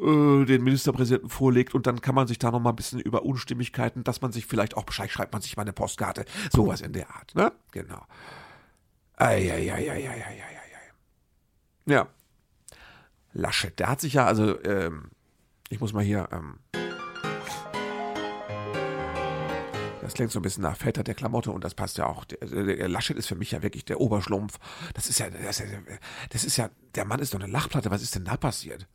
äh, 0.00 0.44
den 0.44 0.62
Ministerpräsidenten 0.64 1.28
vorlegt 1.28 1.74
und 1.74 1.86
dann 1.86 2.00
kann 2.00 2.14
man 2.14 2.26
sich 2.26 2.38
da 2.38 2.50
noch 2.50 2.60
mal 2.60 2.70
ein 2.70 2.76
bisschen 2.76 3.00
über 3.00 3.22
Unstimmigkeiten, 3.22 4.02
dass 4.04 4.20
man 4.22 4.32
sich 4.32 4.46
vielleicht 4.46 4.76
auch 4.76 4.84
Bescheid 4.84 5.10
schreibt, 5.10 5.32
man 5.32 5.42
sich 5.42 5.56
mal 5.56 5.62
eine 5.62 5.72
Postkarte, 5.72 6.24
sowas 6.50 6.80
in 6.80 6.92
der 6.92 7.10
Art, 7.10 7.34
ne? 7.34 7.52
Genau. 7.72 8.02
Eieieiei. 9.16 10.10
Ja. 11.86 12.08
Laschet, 13.32 13.78
der 13.78 13.88
hat 13.88 14.00
sich 14.00 14.14
ja, 14.14 14.26
also, 14.26 14.62
ähm, 14.64 15.10
ich 15.68 15.80
muss 15.80 15.92
mal 15.92 16.02
hier, 16.02 16.28
ähm, 16.32 16.58
das 20.10 20.14
klingt 20.16 20.32
so 20.32 20.40
ein 20.40 20.42
bisschen 20.42 20.64
nach 20.64 20.76
Väter 20.76 21.04
der 21.04 21.14
Klamotte 21.14 21.52
und 21.52 21.62
das 21.62 21.74
passt 21.74 21.96
ja 21.96 22.06
auch. 22.06 22.24
Der, 22.24 22.88
Laschet 22.88 23.16
ist 23.16 23.28
für 23.28 23.36
mich 23.36 23.52
ja 23.52 23.62
wirklich 23.62 23.84
der 23.84 24.00
Oberschlumpf. 24.00 24.58
Das 24.94 25.08
ist 25.08 25.20
ja, 25.20 25.30
das 25.30 25.60
ist 25.60 25.70
ja, 25.70 25.78
das 26.30 26.44
ist 26.44 26.56
ja, 26.56 26.68
der 26.96 27.04
Mann 27.04 27.20
ist 27.20 27.32
doch 27.32 27.38
eine 27.38 27.50
Lachplatte. 27.50 27.92
Was 27.92 28.02
ist 28.02 28.16
denn 28.16 28.24
da 28.24 28.36
passiert? 28.36 28.88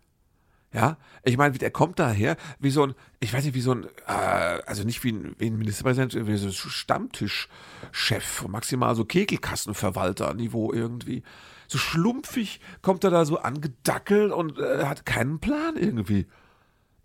Ja, 0.74 0.98
ich 1.24 1.38
meine, 1.38 1.58
der 1.58 1.72
kommt 1.72 2.00
daher 2.00 2.36
wie 2.60 2.70
so 2.70 2.84
ein, 2.84 2.96
ich 3.22 3.34
weiß 3.34 3.46
nicht, 3.46 3.54
wie 3.54 3.62
so 3.62 3.72
ein, 3.72 3.86
äh, 4.08 4.60
also 4.66 4.84
nicht 4.84 5.06
wie 5.06 5.14
ein, 5.14 5.36
wie 5.38 5.46
ein 5.46 5.58
Ministerpräsident, 5.58 6.28
wie 6.28 6.36
so 6.36 6.48
ein 6.48 6.54
Stammtischchef, 6.54 8.46
maximal 8.50 8.94
so 8.94 9.06
Kegelkassenverwalter-Niveau 9.06 10.74
irgendwie. 10.74 11.24
So 11.70 11.78
schlumpfig 11.78 12.60
kommt 12.82 13.06
er 13.06 13.10
da 13.10 13.24
so 13.24 13.38
angedackelt 13.38 14.34
und 14.34 14.60
äh, 14.60 14.84
hat 14.84 15.06
keinen 15.06 15.40
Plan 15.40 15.78
irgendwie. 15.78 16.28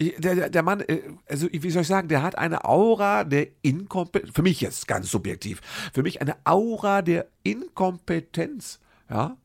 Der, 0.00 0.48
der 0.48 0.62
Mann, 0.62 0.80
äh, 0.80 1.02
also 1.28 1.46
wie 1.52 1.70
soll 1.70 1.82
ich 1.82 1.88
sagen, 1.88 2.08
der 2.08 2.22
hat 2.22 2.38
eine 2.38 2.64
Aura 2.64 3.24
der 3.24 3.48
Inkompetenz, 3.60 4.34
für 4.34 4.42
mich 4.42 4.60
jetzt 4.62 4.88
ganz 4.88 5.10
subjektiv, 5.10 5.60
für 5.92 6.02
mich 6.02 6.22
eine 6.22 6.36
Aura 6.44 7.02
der 7.02 7.26
Inkompetenz, 7.42 8.80
ja. 9.10 9.36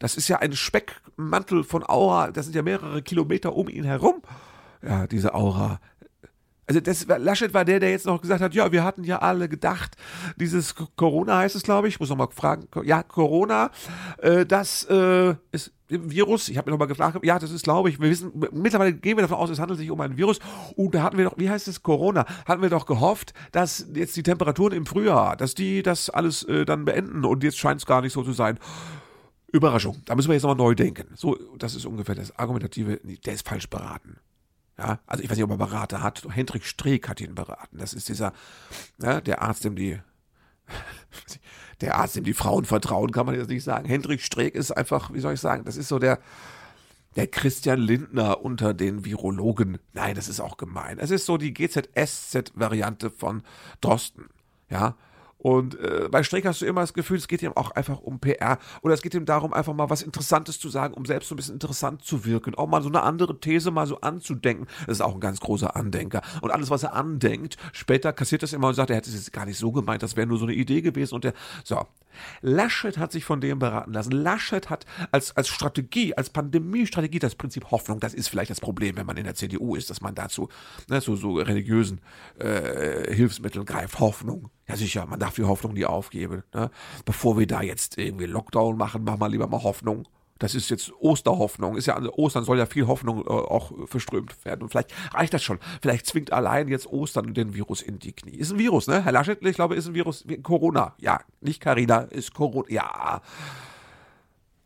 Das 0.00 0.16
ist 0.16 0.26
ja 0.26 0.40
ein 0.40 0.52
Speckmantel 0.52 1.62
von 1.62 1.84
Aura. 1.88 2.32
Das 2.32 2.46
sind 2.46 2.56
ja 2.56 2.62
mehrere 2.62 3.02
Kilometer 3.02 3.54
um 3.54 3.68
ihn 3.68 3.84
herum. 3.84 4.20
Ja, 4.82 5.06
diese 5.06 5.32
Aura. 5.32 5.80
Also 6.66 6.80
das, 6.80 7.06
Laschet 7.06 7.52
war 7.54 7.64
der, 7.64 7.80
der 7.80 7.90
jetzt 7.90 8.06
noch 8.06 8.20
gesagt 8.20 8.40
hat, 8.40 8.54
ja, 8.54 8.70
wir 8.70 8.84
hatten 8.84 9.02
ja 9.02 9.18
alle 9.18 9.48
gedacht, 9.48 9.96
dieses 10.36 10.74
Corona 10.96 11.38
heißt 11.38 11.56
es, 11.56 11.64
glaube 11.64 11.88
ich, 11.88 11.94
ich 11.94 12.00
muss 12.00 12.08
noch 12.08 12.16
mal 12.16 12.28
fragen, 12.30 12.68
ja, 12.84 13.02
Corona, 13.02 13.70
äh, 14.18 14.46
das 14.46 14.84
äh, 14.84 15.34
ist 15.50 15.72
Virus, 15.88 16.48
ich 16.48 16.56
habe 16.56 16.70
mir 16.70 16.72
noch 16.72 16.78
mal 16.78 16.86
gefragt, 16.86 17.18
ja, 17.24 17.38
das 17.38 17.50
ist, 17.50 17.64
glaube 17.64 17.90
ich, 17.90 18.00
wir 18.00 18.08
wissen, 18.08 18.32
mittlerweile 18.52 18.92
gehen 18.92 19.16
wir 19.16 19.22
davon 19.22 19.38
aus, 19.38 19.50
es 19.50 19.58
handelt 19.58 19.78
sich 19.78 19.90
um 19.90 20.00
ein 20.00 20.16
Virus. 20.16 20.38
Und 20.76 20.94
da 20.94 21.02
hatten 21.02 21.18
wir 21.18 21.24
doch, 21.24 21.36
wie 21.36 21.50
heißt 21.50 21.68
es, 21.68 21.82
Corona, 21.82 22.24
hatten 22.46 22.62
wir 22.62 22.70
doch 22.70 22.86
gehofft, 22.86 23.34
dass 23.50 23.86
jetzt 23.92 24.16
die 24.16 24.22
Temperaturen 24.22 24.72
im 24.72 24.86
Frühjahr, 24.86 25.36
dass 25.36 25.54
die 25.54 25.82
das 25.82 26.10
alles 26.10 26.44
äh, 26.44 26.64
dann 26.64 26.84
beenden 26.84 27.24
und 27.24 27.42
jetzt 27.44 27.58
scheint 27.58 27.80
es 27.80 27.86
gar 27.86 28.00
nicht 28.00 28.12
so 28.12 28.22
zu 28.22 28.32
sein. 28.32 28.58
Überraschung, 29.52 30.00
da 30.06 30.14
müssen 30.14 30.28
wir 30.28 30.34
jetzt 30.34 30.44
nochmal 30.44 30.56
neu 30.56 30.74
denken. 30.74 31.08
So, 31.14 31.36
das 31.58 31.74
ist 31.74 31.84
ungefähr 31.84 32.14
das 32.14 32.38
Argumentative, 32.38 33.00
der 33.26 33.34
ist 33.34 33.46
falsch 33.46 33.68
beraten. 33.68 34.16
Ja, 34.78 35.00
also 35.06 35.22
ich 35.22 35.30
weiß 35.30 35.36
nicht, 35.36 35.44
ob 35.44 35.50
er 35.50 35.58
Berater 35.58 36.02
hat. 36.02 36.26
Hendrik 36.30 36.64
Streeck 36.64 37.08
hat 37.08 37.20
ihn 37.20 37.34
beraten. 37.34 37.78
Das 37.78 37.92
ist 37.92 38.08
dieser, 38.08 38.32
ja, 39.00 39.20
der 39.20 39.42
Arzt, 39.42 39.64
dem 39.64 39.76
die, 39.76 40.00
der 41.80 41.96
Arzt, 41.96 42.16
dem 42.16 42.24
die 42.24 42.32
Frauen 42.32 42.64
vertrauen, 42.64 43.12
kann 43.12 43.26
man 43.26 43.34
jetzt 43.34 43.48
nicht 43.48 43.64
sagen. 43.64 43.86
Hendrik 43.86 44.22
Streeck 44.22 44.54
ist 44.54 44.70
einfach, 44.70 45.12
wie 45.12 45.20
soll 45.20 45.34
ich 45.34 45.40
sagen, 45.40 45.64
das 45.64 45.76
ist 45.76 45.88
so 45.88 45.98
der, 45.98 46.18
der 47.16 47.26
Christian 47.26 47.80
Lindner 47.80 48.42
unter 48.42 48.72
den 48.72 49.04
Virologen. 49.04 49.78
Nein, 49.92 50.14
das 50.14 50.28
ist 50.28 50.40
auch 50.40 50.56
gemein. 50.56 50.98
Es 50.98 51.10
ist 51.10 51.26
so 51.26 51.36
die 51.36 51.52
GZSZ-Variante 51.52 53.10
von 53.10 53.42
Drosten. 53.80 54.30
Ja, 54.70 54.96
und 55.42 55.74
äh, 55.80 56.08
bei 56.08 56.22
Streeck 56.22 56.46
hast 56.46 56.62
du 56.62 56.66
immer 56.66 56.82
das 56.82 56.94
Gefühl, 56.94 57.16
es 57.16 57.26
geht 57.26 57.42
ihm 57.42 57.52
auch 57.54 57.72
einfach 57.72 58.00
um 58.00 58.20
PR 58.20 58.58
oder 58.82 58.94
es 58.94 59.02
geht 59.02 59.12
ihm 59.14 59.24
darum, 59.24 59.52
einfach 59.52 59.74
mal 59.74 59.90
was 59.90 60.02
Interessantes 60.02 60.60
zu 60.60 60.68
sagen, 60.68 60.94
um 60.94 61.04
selbst 61.04 61.28
so 61.28 61.34
ein 61.34 61.36
bisschen 61.36 61.54
interessant 61.54 62.04
zu 62.04 62.24
wirken, 62.24 62.54
auch 62.54 62.68
mal 62.68 62.80
so 62.80 62.88
eine 62.88 63.02
andere 63.02 63.40
These 63.40 63.72
mal 63.72 63.88
so 63.88 64.00
anzudenken. 64.00 64.68
Das 64.86 64.98
ist 64.98 65.00
auch 65.00 65.14
ein 65.14 65.20
ganz 65.20 65.40
großer 65.40 65.74
Andenker. 65.74 66.22
Und 66.42 66.52
alles, 66.52 66.70
was 66.70 66.84
er 66.84 66.94
andenkt, 66.94 67.56
später 67.72 68.12
kassiert 68.12 68.44
das 68.44 68.52
immer 68.52 68.68
und 68.68 68.74
sagt, 68.74 68.90
er 68.90 68.96
hätte 68.96 69.10
es 69.10 69.16
jetzt 69.16 69.32
gar 69.32 69.44
nicht 69.44 69.58
so 69.58 69.72
gemeint, 69.72 70.04
das 70.04 70.16
wäre 70.16 70.28
nur 70.28 70.38
so 70.38 70.44
eine 70.44 70.54
Idee 70.54 70.80
gewesen 70.80 71.16
und 71.16 71.24
der, 71.24 71.34
so. 71.64 71.84
Laschet 72.42 72.98
hat 72.98 73.10
sich 73.10 73.24
von 73.24 73.40
dem 73.40 73.58
beraten 73.58 73.92
lassen. 73.92 74.12
Laschet 74.12 74.68
hat 74.70 74.84
als, 75.10 75.36
als 75.36 75.48
Strategie, 75.48 76.14
als 76.14 76.30
Pandemiestrategie 76.30 77.18
das 77.18 77.34
Prinzip 77.34 77.70
Hoffnung, 77.70 78.00
das 78.00 78.14
ist 78.14 78.28
vielleicht 78.28 78.50
das 78.50 78.60
Problem, 78.60 78.96
wenn 78.96 79.06
man 79.06 79.16
in 79.16 79.24
der 79.24 79.34
CDU 79.34 79.74
ist, 79.76 79.90
dass 79.90 80.02
man 80.02 80.14
dazu 80.14 80.48
ne, 80.88 81.00
so, 81.00 81.16
so 81.16 81.36
religiösen 81.36 82.00
äh, 82.38 83.12
Hilfsmitteln 83.14 83.64
greift. 83.64 83.98
Hoffnung. 83.98 84.50
Ja, 84.68 84.76
sicher, 84.76 85.06
man 85.06 85.18
darf 85.18 85.31
die 85.34 85.44
Hoffnung 85.44 85.74
nie 85.74 85.84
aufgeben. 85.84 86.42
Ne? 86.54 86.70
Bevor 87.04 87.38
wir 87.38 87.46
da 87.46 87.62
jetzt 87.62 87.98
irgendwie 87.98 88.26
Lockdown 88.26 88.76
machen, 88.76 89.04
machen 89.04 89.20
wir 89.20 89.28
lieber 89.28 89.46
mal 89.46 89.62
Hoffnung. 89.62 90.06
Das 90.38 90.56
ist 90.56 90.70
jetzt 90.70 90.92
Osterhoffnung. 90.98 91.76
Ist 91.76 91.86
ja 91.86 92.00
Ostern 92.16 92.42
soll 92.42 92.58
ja 92.58 92.66
viel 92.66 92.88
Hoffnung 92.88 93.24
äh, 93.24 93.30
auch 93.30 93.70
verströmt 93.86 94.44
werden. 94.44 94.62
Und 94.62 94.70
vielleicht 94.70 94.92
reicht 95.14 95.32
das 95.32 95.42
schon. 95.44 95.60
Vielleicht 95.80 96.06
zwingt 96.06 96.32
allein 96.32 96.66
jetzt 96.66 96.88
Ostern 96.88 97.32
den 97.32 97.54
Virus 97.54 97.80
in 97.80 98.00
die 98.00 98.12
Knie. 98.12 98.34
Ist 98.34 98.50
ein 98.50 98.58
Virus, 98.58 98.88
ne? 98.88 99.04
Herr 99.04 99.12
Laschet, 99.12 99.38
ich 99.40 99.54
glaube, 99.54 99.76
ist 99.76 99.86
ein 99.86 99.94
Virus. 99.94 100.24
Corona. 100.42 100.94
Ja, 100.98 101.20
nicht 101.40 101.60
Carina, 101.60 102.00
ist 102.00 102.34
Corona. 102.34 102.68
Ja. 102.70 103.22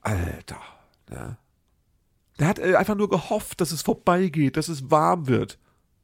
Alter. 0.01 0.61
Ne? 1.11 1.37
Der 2.39 2.49
hat 2.49 2.59
äh, 2.59 2.77
einfach 2.77 2.95
nur 2.95 3.11
gehofft, 3.11 3.61
dass 3.61 3.71
es 3.71 3.83
vorbeigeht, 3.83 4.57
dass 4.57 4.69
es 4.69 4.91
warm 4.91 5.27
wird. 5.27 5.59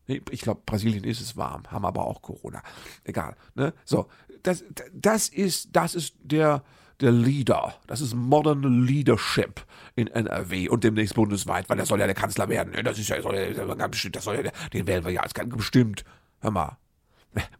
Ich 0.07 0.41
glaube, 0.41 0.63
Brasilien 0.67 1.05
ist 1.05 1.21
es 1.21 1.37
warm, 1.37 1.63
haben 1.71 1.85
aber 1.85 2.07
auch 2.07 2.23
Corona. 2.23 2.63
Egal. 3.05 3.37
Ne? 3.55 3.73
So, 3.85 4.09
das, 4.43 4.65
das 4.93 5.29
ist, 5.29 5.69
das 5.73 5.95
ist 5.95 6.17
der, 6.23 6.63
der 7.01 7.13
Leader. 7.13 7.75
Das 7.87 8.01
ist 8.01 8.15
Modern 8.15 8.85
Leadership 8.85 9.65
in 9.95 10.09
NRW 10.09 10.69
und 10.69 10.85
demnächst 10.85 11.15
bundesweit, 11.15 11.69
weil 11.69 11.79
er 11.79 11.87
soll 11.87 12.01
ja 12.01 12.07
der 12.07 12.15
Kanzler 12.15 12.49
werden. 12.49 12.73
Das 12.85 12.99
ist 12.99 13.09
ja, 13.09 13.21
soll 13.23 13.37
ja 13.37 13.75
ganz 13.75 13.91
bestimmt, 13.91 14.17
das 14.17 14.25
soll 14.25 14.37
ja, 14.45 14.51
den 14.73 14.87
wählen 14.87 15.05
wir 15.05 15.13
ja 15.13 15.21
als 15.23 15.35
ganz 15.35 15.55
bestimmt. 15.55 16.05
Hör 16.41 16.51
mal, 16.51 16.79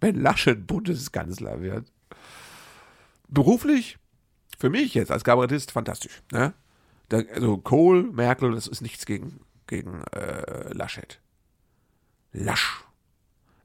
wenn 0.01 0.21
Laschet 0.21 0.67
Bundeskanzler 0.67 1.61
wird. 1.61 1.87
Beruflich, 3.29 3.99
für 4.59 4.69
mich 4.69 4.95
jetzt 4.95 5.11
als 5.11 5.25
Kabarettist, 5.25 5.73
fantastisch. 5.73 6.23
Ne? 6.31 6.53
Also 7.11 7.59
Kohl, 7.59 8.05
Merkel, 8.13 8.53
das 8.53 8.67
ist 8.67 8.81
nichts 8.81 9.07
gegen, 9.07 9.41
gegen 9.67 10.03
äh, 10.13 10.73
Laschet. 10.73 11.22
Lasch. 12.33 12.85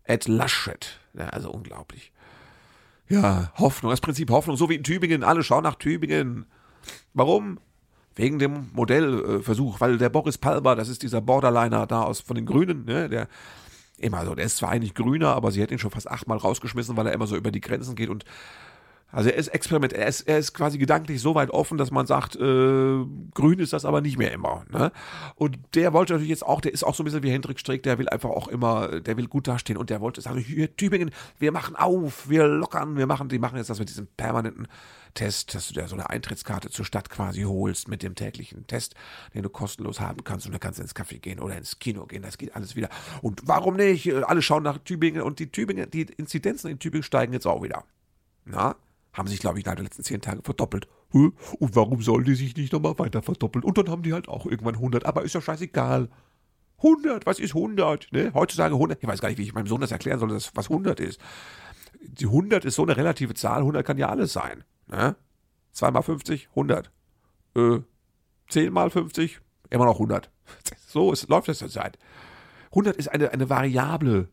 Ed 0.04 0.28
Laschet. 0.28 1.00
Ja, 1.14 1.28
also 1.30 1.52
unglaublich. 1.52 2.12
Ja, 3.10 3.52
Hoffnung, 3.56 3.92
das 3.92 4.02
Prinzip 4.02 4.30
Hoffnung, 4.30 4.58
so 4.58 4.70
wie 4.70 4.76
in 4.76 4.84
Tübingen, 4.84 5.24
alle 5.24 5.44
schauen 5.44 5.64
nach 5.64 5.76
Tübingen. 5.76 6.46
Warum? 7.14 7.60
Wegen 8.16 8.40
dem 8.40 8.70
Modellversuch, 8.74 9.80
weil 9.80 9.98
der 9.98 10.10
Boris 10.10 10.38
Palmer, 10.38 10.76
das 10.76 10.90
ist 10.90 11.04
dieser 11.04 11.22
Borderliner 11.22 11.86
da 11.88 12.02
aus 12.02 12.20
von 12.20 12.36
den 12.36 12.46
Grünen, 12.46 12.86
ne, 12.86 13.08
der 13.08 13.28
immer 13.98 14.26
so, 14.26 14.36
der 14.36 14.46
ist 14.46 14.58
zwar 14.58 14.70
eigentlich 14.70 14.94
grüner, 14.94 15.36
aber 15.36 15.52
sie 15.52 15.62
hat 15.62 15.72
ihn 15.72 15.80
schon 15.80 15.92
fast 15.92 16.10
achtmal 16.10 16.38
rausgeschmissen, 16.38 16.98
weil 16.98 17.08
er 17.08 17.14
immer 17.14 17.28
so 17.28 17.36
über 17.36 17.52
die 17.52 17.62
Grenzen 17.62 17.96
geht 17.96 18.10
und 18.10 18.26
also 19.10 19.30
er 19.30 19.36
ist 19.36 19.48
Experiment, 19.48 19.94
er 19.94 20.08
ist, 20.08 20.22
er 20.22 20.38
ist 20.38 20.54
quasi 20.54 20.78
gedanklich 20.78 21.22
so 21.22 21.34
weit 21.34 21.50
offen, 21.50 21.78
dass 21.78 21.92
man 21.92 22.06
sagt, 22.06 22.36
äh, 22.36 23.06
grün 23.34 23.60
ist 23.60 23.72
das 23.72 23.86
aber 23.86 24.02
nicht 24.02 24.18
mehr 24.18 24.34
immer. 24.34 24.66
Ne? 24.70 24.92
Und 25.36 25.58
der 25.76 25.94
wollte 25.94 26.14
natürlich 26.14 26.30
jetzt 26.30 26.46
auch, 26.46 26.60
der 26.60 26.74
ist 26.74 26.84
auch 26.84 26.94
so 26.94 27.04
ein 27.04 27.06
bisschen 27.06 27.24
wie 27.24 27.32
Hendrik 27.32 27.60
Strick, 27.60 27.84
der 27.84 28.00
will 28.00 28.10
einfach 28.10 28.30
auch 28.30 28.50
immer, 28.50 29.00
der 29.00 29.16
will 29.16 29.28
gut 29.28 29.48
dastehen 29.48 29.78
und 29.78 29.90
der 29.90 30.02
wollte 30.02 30.20
sagen, 30.20 30.40
hier 30.40 30.76
Tübingen, 30.76 31.12
wir 31.40 31.54
machen 31.54 31.78
auf, 31.78 32.30
wir 32.30 32.48
lockern, 32.48 32.98
wir 32.98 33.08
machen, 33.08 33.30
die 33.30 33.40
machen 33.40 33.58
jetzt 33.58 33.70
das 33.70 33.80
mit 33.80 33.88
diesem 33.88 34.08
permanenten 34.18 34.68
Test, 35.14 35.56
dass 35.56 35.70
du 35.70 35.74
dir 35.74 35.88
so 35.88 35.96
eine 35.96 36.10
Eintrittskarte 36.10 36.70
zur 36.70 36.84
Stadt 36.84 37.10
quasi 37.10 37.44
holst 37.44 37.88
mit 37.88 38.04
dem 38.04 38.14
täglichen 38.14 38.68
Test, 38.68 38.94
den 39.34 39.42
du 39.42 39.50
kostenlos 39.50 40.02
haben 40.02 40.26
kannst 40.26 40.46
und 40.46 40.52
dann 40.52 40.60
kannst 40.60 40.80
du 40.80 40.84
ins 40.84 40.96
Café 40.96 41.20
gehen 41.20 41.40
oder 41.40 41.58
ins 41.58 41.80
Kino 41.80 42.06
gehen, 42.06 42.24
das 42.24 42.38
geht 42.38 42.56
alles 42.56 42.76
wieder. 42.76 42.90
Und 43.22 43.42
warum 43.46 43.78
nicht? 43.78 44.14
Alle 44.14 44.42
schauen 44.42 44.64
nach 44.64 44.78
Tübingen 44.80 45.22
und 45.22 45.40
die 45.40 45.50
Tübingen, 45.50 45.90
die 45.90 46.02
Inzidenzen 46.02 46.70
in 46.70 46.78
Tübingen 46.78 47.04
steigen 47.04 47.32
jetzt 47.32 47.48
auch 47.48 47.64
wieder. 47.64 47.86
Na? 48.46 48.76
Haben 49.18 49.28
sich, 49.28 49.40
glaube 49.40 49.58
ich, 49.58 49.66
innerhalb 49.66 49.78
der 49.78 49.86
letzten 49.86 50.04
zehn 50.04 50.22
Tage 50.22 50.42
verdoppelt. 50.44 50.88
Und 51.12 51.36
warum 51.60 52.02
sollen 52.02 52.26
die 52.26 52.36
sich 52.36 52.56
nicht 52.56 52.72
nochmal 52.72 52.98
weiter 53.00 53.22
verdoppeln? 53.22 53.64
Und 53.64 53.78
dann 53.78 53.90
haben 53.90 54.04
die 54.04 54.14
halt 54.14 54.28
auch 54.28 54.46
irgendwann 54.46 54.76
100. 54.76 55.06
Aber 55.06 55.24
ist 55.24 55.34
ja 55.34 55.42
scheißegal. 55.42 56.10
100, 56.78 57.26
was 57.26 57.40
ist 57.40 57.56
100? 57.56 58.10
Ne? 58.12 58.32
Heutzutage 58.34 58.76
100. 58.76 59.02
Ich 59.02 59.08
weiß 59.08 59.20
gar 59.20 59.30
nicht, 59.30 59.40
wie 59.40 59.44
ich 59.44 59.54
meinem 59.54 59.68
Sohn 59.68 59.82
das 59.82 59.92
erklären 59.92 60.20
soll, 60.20 60.32
was 60.32 60.70
100 60.70 61.00
ist. 61.00 61.20
Die 62.02 62.26
100 62.26 62.66
ist 62.66 62.76
so 62.76 62.84
eine 62.84 62.96
relative 62.96 63.34
Zahl. 63.34 63.60
100 63.60 63.86
kann 63.86 63.98
ja 63.98 64.10
alles 64.10 64.34
sein. 64.34 64.64
Ne? 64.86 65.16
2 65.72 65.92
mal 65.92 66.04
50, 66.04 66.50
100. 66.50 66.92
Äh, 67.56 67.80
10 68.50 68.72
mal 68.72 68.92
50, 68.92 69.42
immer 69.70 69.86
noch 69.86 69.96
100. 69.96 70.30
So 70.90 71.12
ist, 71.12 71.28
läuft 71.28 71.50
das 71.50 71.58
zurzeit. 71.58 72.00
100 72.70 72.96
ist 72.96 73.10
eine, 73.10 73.32
eine 73.32 73.50
Variable. 73.50 74.30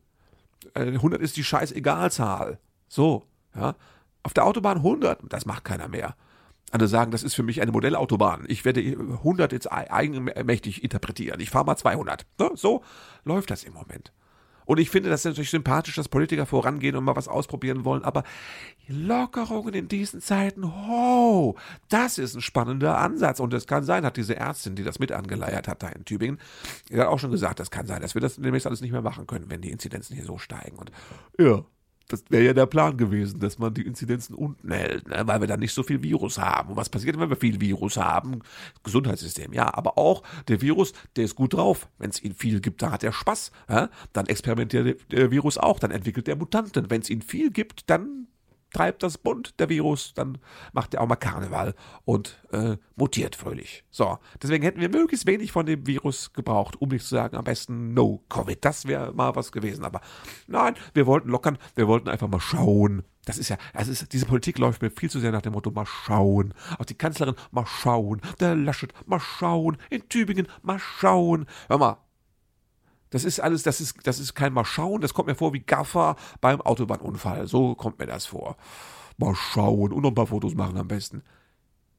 100 0.74 1.20
äh, 1.20 1.24
ist 1.24 1.36
die 1.36 1.42
Scheißegalzahl. 1.42 2.58
So, 2.88 3.24
ja. 3.56 3.74
Auf 4.24 4.34
der 4.34 4.44
Autobahn 4.44 4.78
100, 4.78 5.20
das 5.28 5.46
macht 5.46 5.64
keiner 5.64 5.86
mehr. 5.86 6.16
Andere 6.72 6.88
sagen, 6.88 7.12
das 7.12 7.22
ist 7.22 7.34
für 7.34 7.44
mich 7.44 7.62
eine 7.62 7.70
Modellautobahn. 7.70 8.46
Ich 8.48 8.64
werde 8.64 8.80
100 8.80 9.52
jetzt 9.52 9.70
eigenmächtig 9.70 10.82
interpretieren. 10.82 11.38
Ich 11.38 11.50
fahre 11.50 11.66
mal 11.66 11.76
200. 11.76 12.26
Ne? 12.40 12.50
So 12.54 12.82
läuft 13.24 13.50
das 13.52 13.62
im 13.62 13.74
Moment. 13.74 14.12
Und 14.66 14.80
ich 14.80 14.90
finde 14.90 15.10
das 15.10 15.24
natürlich 15.24 15.50
sympathisch, 15.50 15.94
dass 15.96 16.08
Politiker 16.08 16.46
vorangehen 16.46 16.96
und 16.96 17.04
mal 17.04 17.16
was 17.16 17.28
ausprobieren 17.28 17.84
wollen, 17.84 18.02
aber 18.02 18.24
Lockerungen 18.88 19.74
in 19.74 19.88
diesen 19.88 20.20
Zeiten, 20.20 20.64
ho, 20.64 21.56
das 21.88 22.18
ist 22.18 22.34
ein 22.34 22.40
spannender 22.40 22.98
Ansatz. 22.98 23.40
Und 23.40 23.52
es 23.54 23.66
kann 23.66 23.84
sein, 23.84 24.04
hat 24.04 24.16
diese 24.16 24.36
Ärztin, 24.36 24.74
die 24.74 24.84
das 24.84 24.98
mit 24.98 25.12
angeleiert 25.12 25.68
hat 25.68 25.82
da 25.82 25.88
in 25.88 26.04
Tübingen, 26.04 26.38
die 26.88 26.98
hat 26.98 27.08
auch 27.08 27.18
schon 27.18 27.30
gesagt, 27.30 27.60
das 27.60 27.70
kann 27.70 27.86
sein, 27.86 28.00
dass 28.00 28.14
wir 28.14 28.20
das 28.20 28.36
demnächst 28.36 28.66
alles 28.66 28.80
nicht 28.80 28.92
mehr 28.92 29.02
machen 29.02 29.26
können, 29.26 29.50
wenn 29.50 29.60
die 29.60 29.70
Inzidenzen 29.70 30.16
hier 30.16 30.24
so 30.24 30.38
steigen. 30.38 30.76
Und 30.76 30.90
ja, 31.38 31.62
das 32.08 32.24
wäre 32.28 32.44
ja 32.44 32.52
der 32.52 32.66
Plan 32.66 32.96
gewesen, 32.96 33.40
dass 33.40 33.58
man 33.58 33.72
die 33.72 33.86
Inzidenzen 33.86 34.34
unten 34.34 34.70
hält, 34.70 35.08
ne? 35.08 35.26
weil 35.26 35.40
wir 35.40 35.48
dann 35.48 35.60
nicht 35.60 35.72
so 35.72 35.82
viel 35.82 36.02
Virus 36.02 36.38
haben. 36.38 36.70
Und 36.70 36.76
was 36.76 36.88
passiert, 36.88 37.18
wenn 37.18 37.30
wir 37.30 37.36
viel 37.36 37.60
Virus 37.60 37.96
haben? 37.96 38.40
Gesundheitssystem, 38.82 39.52
ja, 39.52 39.72
aber 39.72 39.96
auch 39.96 40.22
der 40.48 40.60
Virus, 40.60 40.92
der 41.16 41.24
ist 41.24 41.34
gut 41.34 41.54
drauf. 41.54 41.88
Wenn 41.98 42.10
es 42.10 42.22
ihn 42.22 42.34
viel 42.34 42.60
gibt, 42.60 42.82
da 42.82 42.90
hat 42.90 43.04
er 43.04 43.12
Spaß. 43.12 43.52
Ja? 43.68 43.88
Dann 44.12 44.26
experimentiert 44.26 45.10
der 45.10 45.30
Virus 45.30 45.58
auch, 45.58 45.78
dann 45.78 45.90
entwickelt 45.90 46.28
er 46.28 46.36
Mutanten. 46.36 46.90
Wenn 46.90 47.00
es 47.00 47.10
ihn 47.10 47.22
viel 47.22 47.50
gibt, 47.50 47.88
dann 47.88 48.28
treibt 48.74 49.02
das 49.02 49.16
bunt, 49.16 49.58
der 49.58 49.70
Virus, 49.70 50.12
dann 50.14 50.38
macht 50.72 50.92
er 50.92 51.00
auch 51.00 51.06
mal 51.06 51.16
Karneval 51.16 51.74
und 52.04 52.38
äh, 52.52 52.76
mutiert 52.96 53.36
fröhlich. 53.36 53.84
So, 53.90 54.18
deswegen 54.42 54.64
hätten 54.64 54.80
wir 54.80 54.90
möglichst 54.90 55.26
wenig 55.26 55.52
von 55.52 55.64
dem 55.64 55.86
Virus 55.86 56.32
gebraucht, 56.34 56.80
um 56.80 56.90
nicht 56.90 57.04
zu 57.04 57.14
sagen, 57.14 57.36
am 57.36 57.44
besten 57.44 57.94
No 57.94 58.22
Covid. 58.28 58.62
Das 58.62 58.86
wäre 58.86 59.12
mal 59.12 59.34
was 59.36 59.52
gewesen. 59.52 59.84
Aber 59.84 60.00
nein, 60.46 60.74
wir 60.92 61.06
wollten 61.06 61.30
lockern, 61.30 61.56
wir 61.74 61.88
wollten 61.88 62.08
einfach 62.08 62.28
mal 62.28 62.40
schauen. 62.40 63.04
Das 63.24 63.38
ist 63.38 63.48
ja, 63.48 63.56
das 63.72 63.88
ist, 63.88 64.12
diese 64.12 64.26
Politik 64.26 64.58
läuft 64.58 64.82
mir 64.82 64.90
viel 64.90 65.10
zu 65.10 65.18
sehr 65.18 65.32
nach 65.32 65.40
dem 65.40 65.54
Motto, 65.54 65.70
mal 65.70 65.86
schauen. 65.86 66.52
Auch 66.78 66.84
die 66.84 66.94
Kanzlerin, 66.94 67.36
mal 67.52 67.64
schauen. 67.66 68.20
Der 68.40 68.54
Laschet, 68.54 68.92
mal 69.06 69.20
schauen. 69.20 69.78
In 69.88 70.08
Tübingen, 70.08 70.46
mal 70.62 70.78
schauen. 70.78 71.46
Hör 71.68 71.78
mal, 71.78 72.03
das 73.14 73.22
ist 73.22 73.38
alles, 73.38 73.62
das 73.62 73.80
ist, 73.80 73.94
das 74.02 74.18
ist 74.18 74.34
kein 74.34 74.52
Mal 74.52 74.64
schauen, 74.64 75.00
das 75.00 75.14
kommt 75.14 75.28
mir 75.28 75.36
vor 75.36 75.52
wie 75.52 75.60
Gaffer 75.60 76.16
beim 76.40 76.60
Autobahnunfall. 76.60 77.46
So 77.46 77.76
kommt 77.76 78.00
mir 78.00 78.06
das 78.06 78.26
vor. 78.26 78.56
Mal 79.18 79.36
schauen 79.36 79.92
und 79.92 80.02
noch 80.02 80.10
ein 80.10 80.16
paar 80.16 80.26
Fotos 80.26 80.56
machen 80.56 80.76
am 80.76 80.88
besten. 80.88 81.22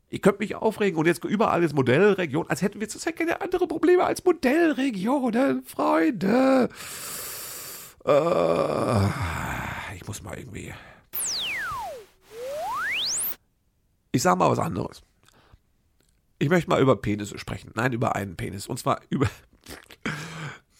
Ihr 0.09 0.19
könnt 0.19 0.41
mich 0.41 0.55
aufregen 0.55 0.99
und 0.99 1.05
jetzt 1.05 1.23
überall 1.23 1.63
ist 1.63 1.73
Modellregion, 1.73 2.49
als 2.49 2.61
hätten 2.61 2.81
wir 2.81 2.89
zurzeit 2.89 3.15
keine 3.15 3.39
andere 3.39 3.65
Probleme 3.65 4.03
als 4.03 4.25
Modellregionen, 4.25 5.63
Freunde. 5.63 6.67
Äh, 8.03 9.95
ich 9.95 10.05
muss 10.05 10.21
mal 10.21 10.37
irgendwie. 10.37 10.73
Ich 14.11 14.21
sag 14.21 14.37
mal 14.37 14.51
was 14.51 14.59
anderes. 14.59 15.01
Ich 16.39 16.49
möchte 16.49 16.69
mal 16.69 16.81
über 16.81 16.97
Penisse 16.97 17.37
sprechen. 17.37 17.71
Nein, 17.73 17.93
über 17.93 18.17
einen 18.17 18.35
Penis. 18.35 18.67
Und 18.67 18.79
zwar 18.79 18.99
über. 19.09 19.29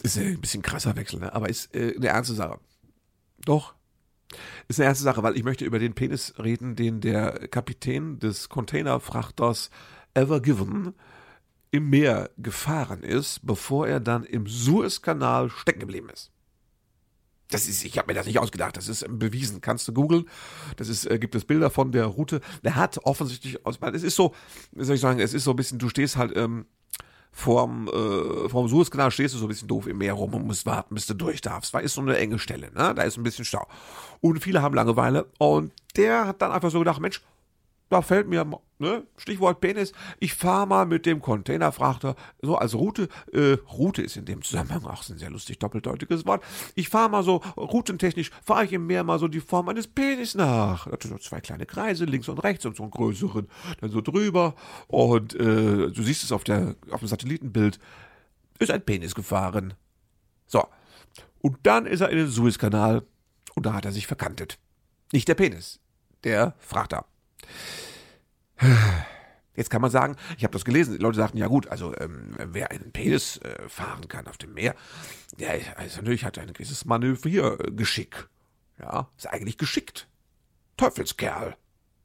Ist 0.06 0.18
ein 0.18 0.42
bisschen 0.42 0.62
krasser 0.62 0.96
Wechsel, 0.96 1.20
ne? 1.20 1.34
aber 1.34 1.50
ist 1.50 1.74
äh, 1.76 1.96
eine 1.96 2.08
ernste 2.08 2.34
Sache. 2.34 2.60
Doch. 3.44 3.76
Ist 4.68 4.80
eine 4.80 4.88
ernste 4.88 5.04
Sache, 5.04 5.24
weil 5.24 5.38
ich 5.38 5.44
möchte 5.44 5.66
über 5.66 5.80
den 5.80 5.94
Penis 5.94 6.34
reden, 6.40 6.76
den 6.76 7.02
der 7.02 7.48
Kapitän 7.48 8.20
des 8.20 8.50
Containerfrachters 8.50 9.70
Ever 10.14 10.42
Given 10.42 10.94
im 11.72 11.90
Meer 11.90 12.32
gefahren 12.38 13.04
ist, 13.04 13.46
bevor 13.46 13.88
er 13.88 14.00
dann 14.00 14.24
im 14.24 14.48
Suezkanal 14.48 15.50
stecken 15.50 15.82
geblieben 15.82 16.10
ist. 16.10 16.32
Das 17.50 17.68
ist, 17.68 17.86
ich 17.86 17.98
habe 17.98 18.08
mir 18.08 18.16
das 18.16 18.26
nicht 18.26 18.40
ausgedacht, 18.40 18.76
das 18.76 18.88
ist 18.88 19.06
bewiesen. 19.08 19.62
Kannst 19.62 19.88
du 19.88 19.94
googeln? 19.94 20.28
Das 20.78 20.90
ist, 20.90 21.06
äh, 21.06 21.20
gibt 21.20 21.36
es 21.36 21.46
Bilder 21.46 21.70
von 21.70 21.92
der 21.92 22.06
Route. 22.06 22.42
Der 22.64 22.76
hat 22.76 22.98
offensichtlich, 23.04 23.60
es 23.66 24.04
ist 24.04 24.16
so, 24.16 24.34
wie 24.72 24.84
soll 24.84 24.96
ich 24.96 25.02
sagen, 25.02 25.20
es 25.20 25.34
ist 25.34 25.44
so 25.44 25.52
ein 25.52 25.56
bisschen, 25.56 25.78
du 25.78 25.90
stehst 25.90 26.18
halt 26.18 26.36
ähm, 26.36 26.66
vorm, 27.38 27.90
äh, 27.90 28.48
vorm 28.48 28.70
Suezkanal, 28.70 29.12
stehst 29.12 29.36
du 29.36 29.38
so 29.38 29.46
ein 29.46 29.50
bisschen 29.50 29.68
doof 29.68 29.88
im 29.88 29.98
Meer 29.98 30.14
rum 30.14 30.34
und 30.34 30.48
musst 30.48 30.66
warten, 30.66 30.96
bis 30.96 31.06
du 31.06 31.14
durch 31.14 31.42
darfst, 31.42 31.74
weil 31.74 31.84
ist 31.84 31.94
so 31.94 32.02
eine 32.02 32.18
enge 32.18 32.40
Stelle, 32.40 32.72
ne? 32.72 32.94
Da 32.96 33.04
ist 33.04 33.18
ein 33.18 33.24
bisschen 33.24 33.44
Stau. 33.44 33.68
Und 34.22 34.42
viele 34.42 34.62
haben 34.62 34.74
Langeweile 34.74 35.28
und 35.38 35.74
der 35.98 36.28
hat 36.28 36.42
dann 36.42 36.54
einfach 36.54 36.72
so 36.72 36.80
gedacht, 36.80 37.02
Mensch, 37.02 37.22
da 37.96 38.02
fällt 38.02 38.28
mir, 38.28 38.46
ne, 38.78 39.08
Stichwort 39.16 39.62
Penis, 39.62 39.94
ich 40.20 40.34
fahre 40.34 40.68
mal 40.68 40.86
mit 40.86 41.06
dem 41.06 41.22
Containerfrachter, 41.22 42.18
so 42.42 42.58
als 42.58 42.76
Route, 42.76 43.08
äh, 43.32 43.54
Route 43.72 44.02
ist 44.02 44.18
in 44.18 44.26
dem 44.26 44.42
Zusammenhang 44.42 44.84
auch 44.84 45.08
ein 45.10 45.18
sehr 45.18 45.30
lustig 45.30 45.60
doppeldeutiges 45.60 46.26
Wort, 46.26 46.44
ich 46.76 46.90
fahre 46.90 47.10
mal 47.10 47.24
so, 47.24 47.38
routentechnisch, 47.56 48.32
fahre 48.44 48.66
ich 48.66 48.74
im 48.74 48.86
Meer 48.86 49.06
mal 49.06 49.18
so 49.18 49.30
die 49.30 49.40
Form 49.40 49.70
eines 49.70 49.88
Penis 49.88 50.36
nach. 50.36 50.88
Da 50.88 50.98
so 51.08 51.18
zwei 51.20 51.40
kleine 51.40 51.66
Kreise, 51.66 52.04
links 52.04 52.28
und 52.28 52.40
rechts 52.40 52.66
und 52.66 52.76
so 52.76 52.84
einen 52.84 52.92
größeren, 52.92 53.48
dann 53.80 53.92
so 53.92 54.02
drüber 54.02 54.56
und 54.88 55.34
äh, 55.36 55.90
du 55.90 56.04
siehst 56.04 56.26
es 56.26 56.34
auf, 56.34 56.44
der, 56.44 56.76
auf 56.92 57.00
dem 57.00 57.08
Satellitenbild, 57.08 57.80
ist 58.60 58.72
ein 58.72 58.84
Penis 58.84 59.16
gefahren. 59.16 59.74
So, 60.48 60.68
und 61.42 61.58
dann 61.64 61.86
ist 61.86 62.02
er 62.02 62.10
in 62.10 62.18
den 62.18 62.28
Suezkanal 62.28 63.04
und 63.56 63.66
da 63.66 63.74
hat 63.74 63.86
er 63.86 63.94
sich 63.94 64.06
verkantet. 64.06 64.60
Nicht 65.14 65.30
der 65.30 65.36
Penis, 65.36 65.80
der 66.26 66.56
Frachter. 66.60 67.06
Jetzt 69.56 69.70
kann 69.70 69.82
man 69.82 69.92
sagen, 69.92 70.18
ich 70.38 70.44
habe 70.44 70.52
das 70.52 70.66
gelesen, 70.66 70.94
die 70.94 71.02
Leute 71.02 71.18
sagten, 71.18 71.38
ja 71.38 71.48
gut, 71.48 71.68
also 71.68 71.96
ähm, 71.98 72.36
wer 72.38 72.72
einen 72.72 72.92
Penis 72.92 73.38
äh, 73.38 73.70
fahren 73.70 74.08
kann 74.08 74.28
auf 74.28 74.38
dem 74.38 74.54
Meer, 74.54 74.76
der 75.40 75.78
also 75.78 75.98
natürlich 76.02 76.26
hat 76.26 76.38
ein 76.38 76.52
gewisses 76.52 76.86
Manövriergeschick. 76.86 78.28
Ja, 78.80 79.10
ist 79.18 79.30
eigentlich 79.30 79.58
geschickt. 79.58 80.08
Teufelskerl. 80.76 81.56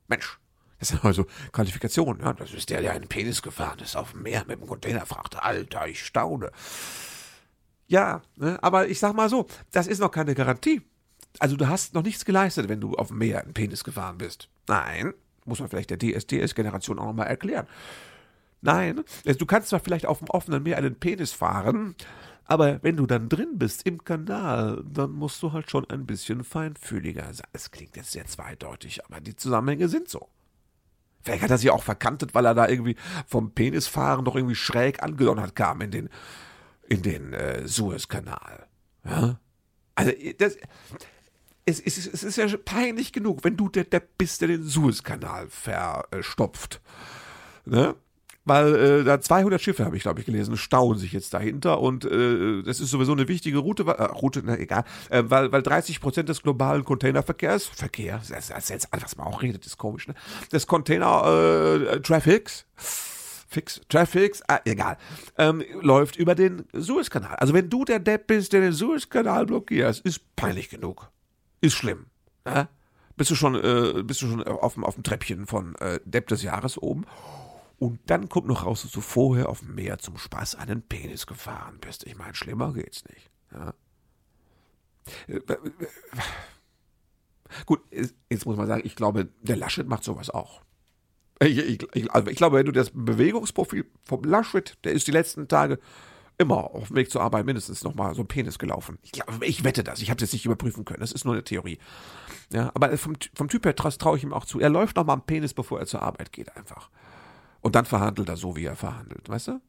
Mensch, 0.07 0.39
das 0.79 0.89
sind 0.89 1.05
also 1.05 1.27
Qualifikationen. 1.53 2.23
Ja, 2.23 2.33
das 2.33 2.53
ist 2.53 2.71
der, 2.71 2.81
der 2.81 2.93
einen 2.93 3.09
Penis 3.09 3.43
gefahren 3.43 3.81
ist 3.81 3.97
auf 3.97 4.13
dem 4.13 4.23
Meer 4.23 4.45
mit 4.47 4.61
dem 4.61 4.69
Containerfrachter. 4.69 5.45
Alter, 5.45 5.89
ich 5.89 6.05
staune. 6.05 6.53
Ja, 7.89 8.23
ne, 8.37 8.59
aber 8.63 8.89
ich 8.89 9.01
sag 9.01 9.15
mal 9.15 9.29
so, 9.29 9.47
das 9.73 9.89
ist 9.89 9.99
noch 9.99 10.13
keine 10.13 10.37
Garantie. 10.37 10.83
Also 11.39 11.57
du 11.57 11.69
hast 11.69 11.95
noch 11.95 12.03
nichts 12.03 12.25
geleistet, 12.25 12.69
wenn 12.69 12.81
du 12.81 12.95
auf 12.95 13.09
dem 13.09 13.19
Meer 13.19 13.43
einen 13.43 13.55
Penis 13.55 13.83
gefahren 13.83 14.19
bist. 14.19 14.49
Nein, 14.69 15.15
muss 15.45 15.61
man 15.61 15.69
vielleicht 15.69 15.91
der 15.91 15.99
DSDS-Generation 15.99 16.99
auch 16.99 17.07
nochmal 17.07 17.29
erklären. 17.29 17.67
Nein, 18.63 19.03
also 19.27 19.39
du 19.39 19.47
kannst 19.47 19.69
zwar 19.69 19.81
vielleicht 19.81 20.07
auf 20.07 20.19
dem 20.19 20.29
offenen 20.29 20.63
Meer 20.63 20.77
einen 20.77 20.97
Penis 20.97 21.33
fahren, 21.33 21.95
aber 22.45 22.83
wenn 22.83 22.97
du 22.97 23.07
dann 23.07 23.29
drin 23.29 23.59
bist 23.59 23.87
im 23.87 24.05
Kanal, 24.05 24.85
dann 24.85 25.13
musst 25.13 25.43
du 25.43 25.53
halt 25.53 25.71
schon 25.71 25.89
ein 25.89 26.05
bisschen 26.05 26.45
feinfühliger 26.45 27.33
sein. 27.33 27.47
Es 27.53 27.71
klingt 27.71 27.97
jetzt 27.97 28.11
sehr 28.11 28.27
zweideutig, 28.27 29.05
aber 29.05 29.21
die 29.21 29.37
Zusammenhänge 29.37 29.89
sind 29.89 30.09
so. 30.09 30.29
Vielleicht 31.23 31.43
hat 31.43 31.51
er 31.51 31.59
sich 31.59 31.71
auch 31.71 31.83
verkantet, 31.83 32.35
weil 32.35 32.47
er 32.47 32.55
da 32.55 32.69
irgendwie 32.69 32.97
vom 33.27 33.53
Penisfahren 33.53 34.25
doch 34.25 34.37
irgendwie 34.37 34.55
schräg 34.55 35.03
angedonnert 35.03 35.55
kam 35.55 35.81
in 35.81 35.91
den, 35.91 36.09
in 36.89 37.03
den 37.03 37.33
äh, 37.35 37.69
Suezkanal. 37.69 38.67
Ja? 39.05 39.39
Also, 39.95 40.13
das, 40.39 40.57
es, 41.67 41.81
es, 41.81 42.07
es 42.07 42.23
ist 42.23 42.37
ja 42.37 42.47
peinlich 42.65 43.13
genug, 43.13 43.45
wenn 43.45 43.57
du 43.57 43.69
der 43.69 43.85
Depp 43.85 44.19
bist, 44.19 44.41
der 44.41 44.49
den 44.49 44.65
Suezkanal 44.65 45.49
verstopft. 45.49 46.81
Ne? 47.65 47.95
Weil 48.45 48.75
äh, 48.75 49.05
da 49.05 49.21
200 49.21 49.61
Schiffe, 49.61 49.85
habe 49.85 49.97
ich 49.97 50.03
glaube 50.03 50.21
ich 50.21 50.27
gelesen, 50.27 50.57
stauen 50.57 50.99
sich 50.99 51.13
jetzt 51.13 51.35
dahinter 51.35 51.81
und 51.81 52.07
äh, 52.07 52.63
das 52.63 52.81
ist 52.81 52.91
sowieso 52.91 53.13
eine 53.13 53.29
wichtige 53.29 53.59
Route, 53.59 53.85
äh, 53.85 54.03
Route, 54.05 54.43
na 54.45 54.59
egal, 54.59 54.85
äh, 55.11 55.23
weil, 55.27 55.53
weil 55.53 55.63
30 55.63 56.01
Prozent 56.01 56.29
des 56.29 56.43
globalen 56.43 56.85
Containerverkehrs, 56.85 57.67
Verkehr, 57.67 58.21
das, 58.29 58.49
das 58.49 58.69
jetzt 58.71 58.89
was 58.91 59.17
man 59.17 59.27
auch 59.27 59.43
redet, 59.43 59.67
ist 59.67 59.77
komisch, 59.77 60.09
ne? 60.09 60.15
Des 60.51 60.67
Container 60.67 62.01
äh, 62.03 62.21
Fix, 63.53 63.81
Traffics, 63.89 64.43
ah, 64.49 64.61
egal, 64.65 64.97
ähm, 65.37 65.63
läuft 65.83 66.17
über 66.17 66.35
den 66.35 66.65
Suezkanal. 66.73 67.37
Also 67.37 67.53
wenn 67.53 67.69
du 67.69 67.85
der 67.85 67.99
Depp 67.99 68.29
bist, 68.29 68.53
der 68.53 68.63
den 68.63 68.73
Suezkanal 68.73 69.45
blockierst, 69.45 70.05
ist 70.07 70.35
peinlich 70.37 70.71
genug 70.71 71.11
ist 71.61 71.75
schlimm. 71.75 72.07
Ne? 72.45 72.69
Bist 73.17 73.31
du 73.31 73.35
schon, 73.35 73.55
äh, 73.55 74.03
bist 74.03 74.23
du 74.23 74.29
schon 74.29 74.43
auf, 74.43 74.79
auf 74.79 74.95
dem 74.95 75.03
Treppchen 75.03 75.47
von 75.47 75.75
äh, 75.77 76.01
Depp 76.05 76.29
des 76.29 76.43
Jahres 76.43 76.79
oben. 76.79 77.05
Und 77.79 77.99
dann 78.07 78.29
kommt 78.29 78.47
noch 78.47 78.67
raus, 78.67 78.83
dass 78.83 78.93
du 78.93 79.01
vorher 79.01 79.49
auf 79.49 79.61
dem 79.61 79.75
Meer 79.75 79.99
zum 79.99 80.19
Spaß 80.19 80.57
einen 80.57 80.83
Penis 80.83 81.27
gefahren 81.27 81.79
bist. 81.81 82.07
Ich 82.07 82.17
meine, 82.17 82.35
schlimmer 82.35 82.73
geht's 82.73 83.05
nicht. 83.09 83.31
Ja? 83.53 83.75
Äh, 85.27 85.41
Gut, 87.67 87.81
jetzt 87.91 88.47
muss 88.47 88.57
man 88.57 88.67
sagen, 88.67 88.83
ich 88.85 88.97
glaube, 88.97 89.29
der 89.43 89.57
Laschet 89.57 89.87
macht 89.87 90.05
sowas 90.05 90.31
auch. 90.31 90.63
Ich, 91.41 91.59
ich, 91.59 91.87
ich, 91.95 92.11
also 92.13 92.31
ich 92.31 92.37
glaube, 92.37 92.59
wenn 92.59 92.67
du 92.67 92.73
das 92.73 92.91
Bewegungsprofil 92.93 93.87
vom 94.05 94.25
Laschet, 94.25 94.79
der 94.85 94.93
ist 94.93 95.07
die 95.07 95.13
letzten 95.13 95.49
Tage 95.49 95.79
immer 96.41 96.75
auf 96.75 96.89
dem 96.89 96.97
Weg 96.97 97.11
zur 97.11 97.23
Arbeit 97.23 97.45
mindestens 97.45 97.85
nochmal 97.85 98.15
so 98.15 98.23
ein 98.23 98.27
Penis 98.27 98.59
gelaufen. 98.59 98.99
Ich, 99.03 99.13
glaub, 99.13 99.43
ich 99.43 99.63
wette 99.63 99.85
das. 99.85 100.01
Ich 100.01 100.11
habe 100.11 100.17
es 100.17 100.23
jetzt 100.23 100.33
nicht 100.33 100.47
überprüfen 100.47 100.85
können. 100.85 101.01
Das 101.01 101.13
ist 101.13 101.25
nur 101.25 101.35
eine 101.35 101.45
Theorie. 101.45 101.79
Ja, 102.53 102.71
aber 102.75 102.97
vom, 102.97 103.15
vom 103.35 103.49
Typ 103.49 103.65
her 103.67 103.77
traue 103.77 104.17
ich 104.17 104.25
ihm 104.25 104.33
auch 104.33 104.45
zu. 104.45 104.59
Er 104.59 104.71
läuft 104.71 104.97
nochmal 104.97 105.15
am 105.15 105.27
Penis, 105.27 105.55
bevor 105.55 105.79
er 105.79 105.87
zur 105.87 106.03
Arbeit 106.03 106.33
geht, 106.33 106.57
einfach. 106.57 106.91
Und 107.61 107.75
dann 107.75 107.85
verhandelt 107.85 108.29
er 108.29 108.37
so, 108.37 108.57
wie 108.57 108.65
er 108.65 108.75
verhandelt, 108.75 109.29
weißt 109.29 109.49
du? 109.49 109.61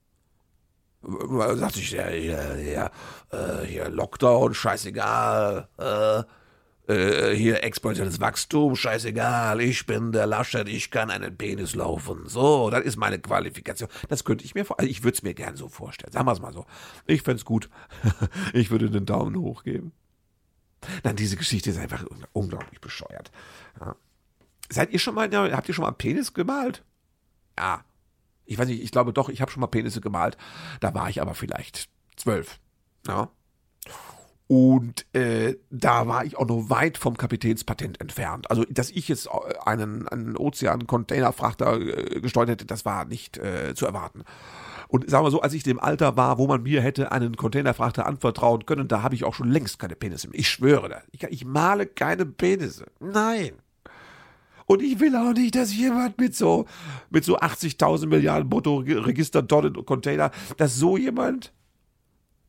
Sagt 1.55 1.75
sich, 1.75 1.91
ja, 1.91 2.09
ja, 2.09 2.55
ja, 2.55 2.91
äh, 3.31 3.65
hier 3.65 3.89
Lockdown, 3.89 4.53
scheißegal, 4.53 5.67
äh, 5.77 6.23
äh, 6.91 7.35
hier 7.35 7.63
exponentielles 7.63 8.19
Wachstum, 8.19 8.75
scheißegal, 8.75 9.61
ich 9.61 9.85
bin 9.85 10.11
der 10.11 10.27
Laschet, 10.27 10.67
ich 10.67 10.91
kann 10.91 11.09
einen 11.09 11.37
Penis 11.37 11.75
laufen. 11.75 12.27
So, 12.27 12.69
das 12.69 12.81
ist 12.81 12.97
meine 12.97 13.19
Qualifikation. 13.19 13.89
Das 14.09 14.23
könnte 14.23 14.43
ich 14.45 14.55
mir 14.55 14.65
vor, 14.65 14.79
also 14.79 14.89
ich 14.89 15.03
würde 15.03 15.15
es 15.15 15.23
mir 15.23 15.33
gern 15.33 15.55
so 15.55 15.69
vorstellen. 15.69 16.11
Sagen 16.11 16.27
wir 16.27 16.33
es 16.33 16.41
mal 16.41 16.53
so. 16.53 16.65
Ich 17.07 17.21
fände 17.21 17.37
es 17.37 17.45
gut. 17.45 17.69
ich 18.53 18.71
würde 18.71 18.89
den 18.89 19.05
Daumen 19.05 19.35
hoch 19.37 19.63
geben. 19.63 19.91
Nein, 21.03 21.15
diese 21.15 21.37
Geschichte 21.37 21.69
ist 21.69 21.79
einfach 21.79 22.03
unglaublich 22.33 22.81
bescheuert. 22.81 23.31
Ja. 23.79 23.95
Seid 24.69 24.91
ihr 24.91 24.99
schon 24.99 25.15
mal, 25.15 25.29
habt 25.53 25.67
ihr 25.67 25.73
schon 25.73 25.83
mal 25.83 25.89
einen 25.89 25.97
Penis 25.97 26.33
gemalt? 26.33 26.83
Ja. 27.57 27.83
Ich 28.45 28.57
weiß 28.57 28.67
nicht, 28.67 28.83
ich 28.83 28.91
glaube 28.91 29.13
doch, 29.13 29.29
ich 29.29 29.41
habe 29.41 29.51
schon 29.51 29.61
mal 29.61 29.67
Penisse 29.67 30.01
gemalt. 30.01 30.37
Da 30.79 30.93
war 30.93 31.09
ich 31.09 31.21
aber 31.21 31.35
vielleicht 31.35 31.89
zwölf. 32.17 32.59
Ja. 33.07 33.29
Und 34.51 35.05
äh, 35.15 35.55
da 35.69 36.09
war 36.09 36.25
ich 36.25 36.35
auch 36.35 36.45
noch 36.45 36.69
weit 36.69 36.97
vom 36.97 37.15
Kapitänspatent 37.15 38.01
entfernt. 38.01 38.51
Also, 38.51 38.65
dass 38.69 38.89
ich 38.89 39.07
jetzt 39.07 39.27
äh, 39.27 39.29
einen, 39.63 40.09
einen 40.09 40.35
Ozean-Containerfrachter 40.35 41.79
äh, 41.79 42.19
gesteuert 42.19 42.49
hätte, 42.49 42.65
das 42.65 42.83
war 42.83 43.05
nicht 43.05 43.37
äh, 43.37 43.73
zu 43.75 43.85
erwarten. 43.85 44.23
Und 44.89 45.09
sagen 45.09 45.25
wir 45.25 45.31
so, 45.31 45.39
als 45.39 45.53
ich 45.53 45.63
dem 45.63 45.79
Alter 45.79 46.17
war, 46.17 46.37
wo 46.37 46.47
man 46.47 46.63
mir 46.63 46.81
hätte 46.81 47.13
einen 47.13 47.37
Containerfrachter 47.37 48.05
anvertrauen 48.05 48.65
können, 48.65 48.89
da 48.89 49.03
habe 49.03 49.15
ich 49.15 49.23
auch 49.23 49.35
schon 49.35 49.49
längst 49.49 49.79
keine 49.79 49.95
Penisse 49.95 50.27
mehr. 50.27 50.37
Ich 50.37 50.49
schwöre 50.49 50.89
das. 50.89 51.03
Ich, 51.13 51.23
ich 51.23 51.45
male 51.45 51.85
keine 51.85 52.25
Penisse. 52.25 52.87
Nein. 52.99 53.53
Und 54.65 54.81
ich 54.81 54.99
will 54.99 55.15
auch 55.15 55.31
nicht, 55.31 55.55
dass 55.55 55.73
jemand 55.73 56.19
mit 56.19 56.35
so, 56.35 56.65
mit 57.09 57.23
so 57.23 57.39
80.000 57.39 58.07
Milliarden 58.07 58.49
Bruttoregister 58.49 59.47
Tonnen 59.47 59.85
Container, 59.85 60.29
dass 60.57 60.75
so 60.75 60.97
jemand 60.97 61.53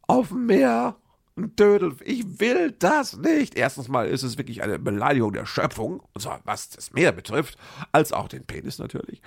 auf 0.08 0.30
dem 0.30 0.46
Meer 0.46 0.96
ein 1.36 1.56
Dödel. 1.56 1.96
Ich 2.04 2.40
will 2.40 2.72
das 2.72 3.16
nicht. 3.16 3.56
Erstens 3.56 3.88
mal 3.88 4.08
ist 4.08 4.22
es 4.22 4.38
wirklich 4.38 4.62
eine 4.62 4.78
Beleidigung 4.78 5.32
der 5.32 5.46
Schöpfung, 5.46 6.00
und 6.12 6.20
zwar 6.20 6.40
was 6.44 6.70
das 6.70 6.92
Meer 6.92 7.12
betrifft, 7.12 7.58
als 7.92 8.12
auch 8.12 8.28
den 8.28 8.44
Penis 8.44 8.78
natürlich. 8.78 9.22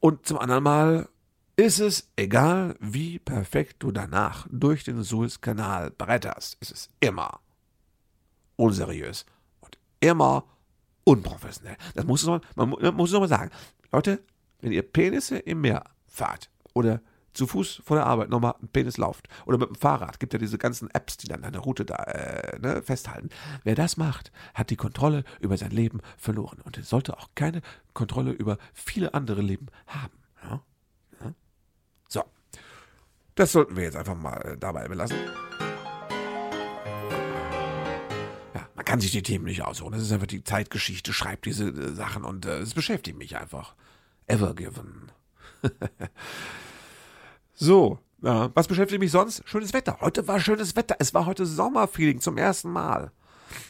Und 0.00 0.26
zum 0.26 0.38
anderen 0.38 0.64
mal 0.64 1.08
ist 1.56 1.78
es 1.78 2.08
egal, 2.16 2.76
wie 2.80 3.18
perfekt 3.18 3.76
du 3.82 3.92
danach 3.92 4.46
durch 4.50 4.84
den 4.84 5.02
Suezkanal 5.02 5.90
bretterst, 5.90 6.56
ist 6.60 6.72
es 6.72 6.90
immer 7.00 7.40
unseriös 8.56 9.26
und 9.60 9.78
immer 10.00 10.44
unprofessionell. 11.04 11.76
Das 11.94 12.04
muss 12.04 12.24
man, 12.24 12.40
man 12.54 12.70
muss 12.94 13.12
es 13.12 13.18
mal 13.18 13.28
sagen. 13.28 13.50
Leute, 13.92 14.22
wenn 14.60 14.72
ihr 14.72 14.82
Penisse 14.82 15.38
im 15.38 15.62
Meer 15.62 15.84
fahrt 16.06 16.50
oder 16.74 17.00
zu 17.40 17.46
Fuß 17.46 17.80
vor 17.86 17.96
der 17.96 18.04
Arbeit 18.04 18.28
nochmal 18.28 18.54
einen 18.58 18.68
Penis 18.68 18.98
lauft. 18.98 19.26
Oder 19.46 19.56
mit 19.56 19.70
dem 19.70 19.74
Fahrrad. 19.74 20.20
Gibt 20.20 20.34
ja 20.34 20.38
diese 20.38 20.58
ganzen 20.58 20.90
Apps, 20.90 21.16
die 21.16 21.26
dann 21.26 21.42
eine 21.42 21.58
Route 21.58 21.86
da 21.86 21.96
äh, 21.96 22.58
ne, 22.58 22.82
festhalten. 22.82 23.30
Wer 23.64 23.74
das 23.74 23.96
macht, 23.96 24.30
hat 24.52 24.68
die 24.68 24.76
Kontrolle 24.76 25.24
über 25.40 25.56
sein 25.56 25.70
Leben 25.70 26.00
verloren. 26.18 26.58
Und 26.62 26.76
sollte 26.84 27.16
auch 27.16 27.30
keine 27.34 27.62
Kontrolle 27.94 28.32
über 28.32 28.58
viele 28.74 29.14
andere 29.14 29.40
Leben 29.40 29.68
haben. 29.86 30.12
Ja? 30.42 30.62
Ja? 31.24 31.32
So. 32.08 32.24
Das 33.36 33.52
sollten 33.52 33.74
wir 33.74 33.84
jetzt 33.84 33.96
einfach 33.96 34.16
mal 34.16 34.36
äh, 34.42 34.58
dabei 34.58 34.86
belassen. 34.86 35.16
Man 38.74 38.84
kann 38.84 39.00
sich 39.00 39.12
die 39.12 39.22
Themen 39.22 39.46
nicht 39.46 39.62
aussuchen. 39.62 39.92
Das 39.92 40.02
ist 40.02 40.12
einfach 40.12 40.26
die 40.26 40.44
Zeitgeschichte, 40.44 41.14
schreibt 41.14 41.46
diese 41.46 41.68
äh, 41.68 41.94
Sachen 41.94 42.22
und 42.22 42.44
äh, 42.44 42.58
es 42.58 42.74
beschäftigt 42.74 43.16
mich 43.16 43.38
einfach. 43.38 43.74
Ever 44.26 44.54
given. 44.54 45.10
so, 47.60 47.98
äh, 48.22 48.48
was 48.54 48.68
beschäftigt 48.68 49.00
mich 49.00 49.10
sonst? 49.10 49.42
Schönes 49.44 49.74
Wetter. 49.74 49.98
Heute 50.00 50.26
war 50.26 50.40
schönes 50.40 50.76
Wetter. 50.76 50.96
Es 50.98 51.12
war 51.12 51.26
heute 51.26 51.44
Sommerfeeling 51.44 52.18
zum 52.20 52.38
ersten 52.38 52.70
Mal. 52.70 53.12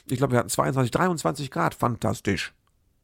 Ich 0.07 0.19
glaube, 0.19 0.33
wir 0.33 0.39
hatten 0.39 0.49
22, 0.49 0.93
23 0.93 1.51
Grad. 1.51 1.75
Fantastisch. 1.75 2.55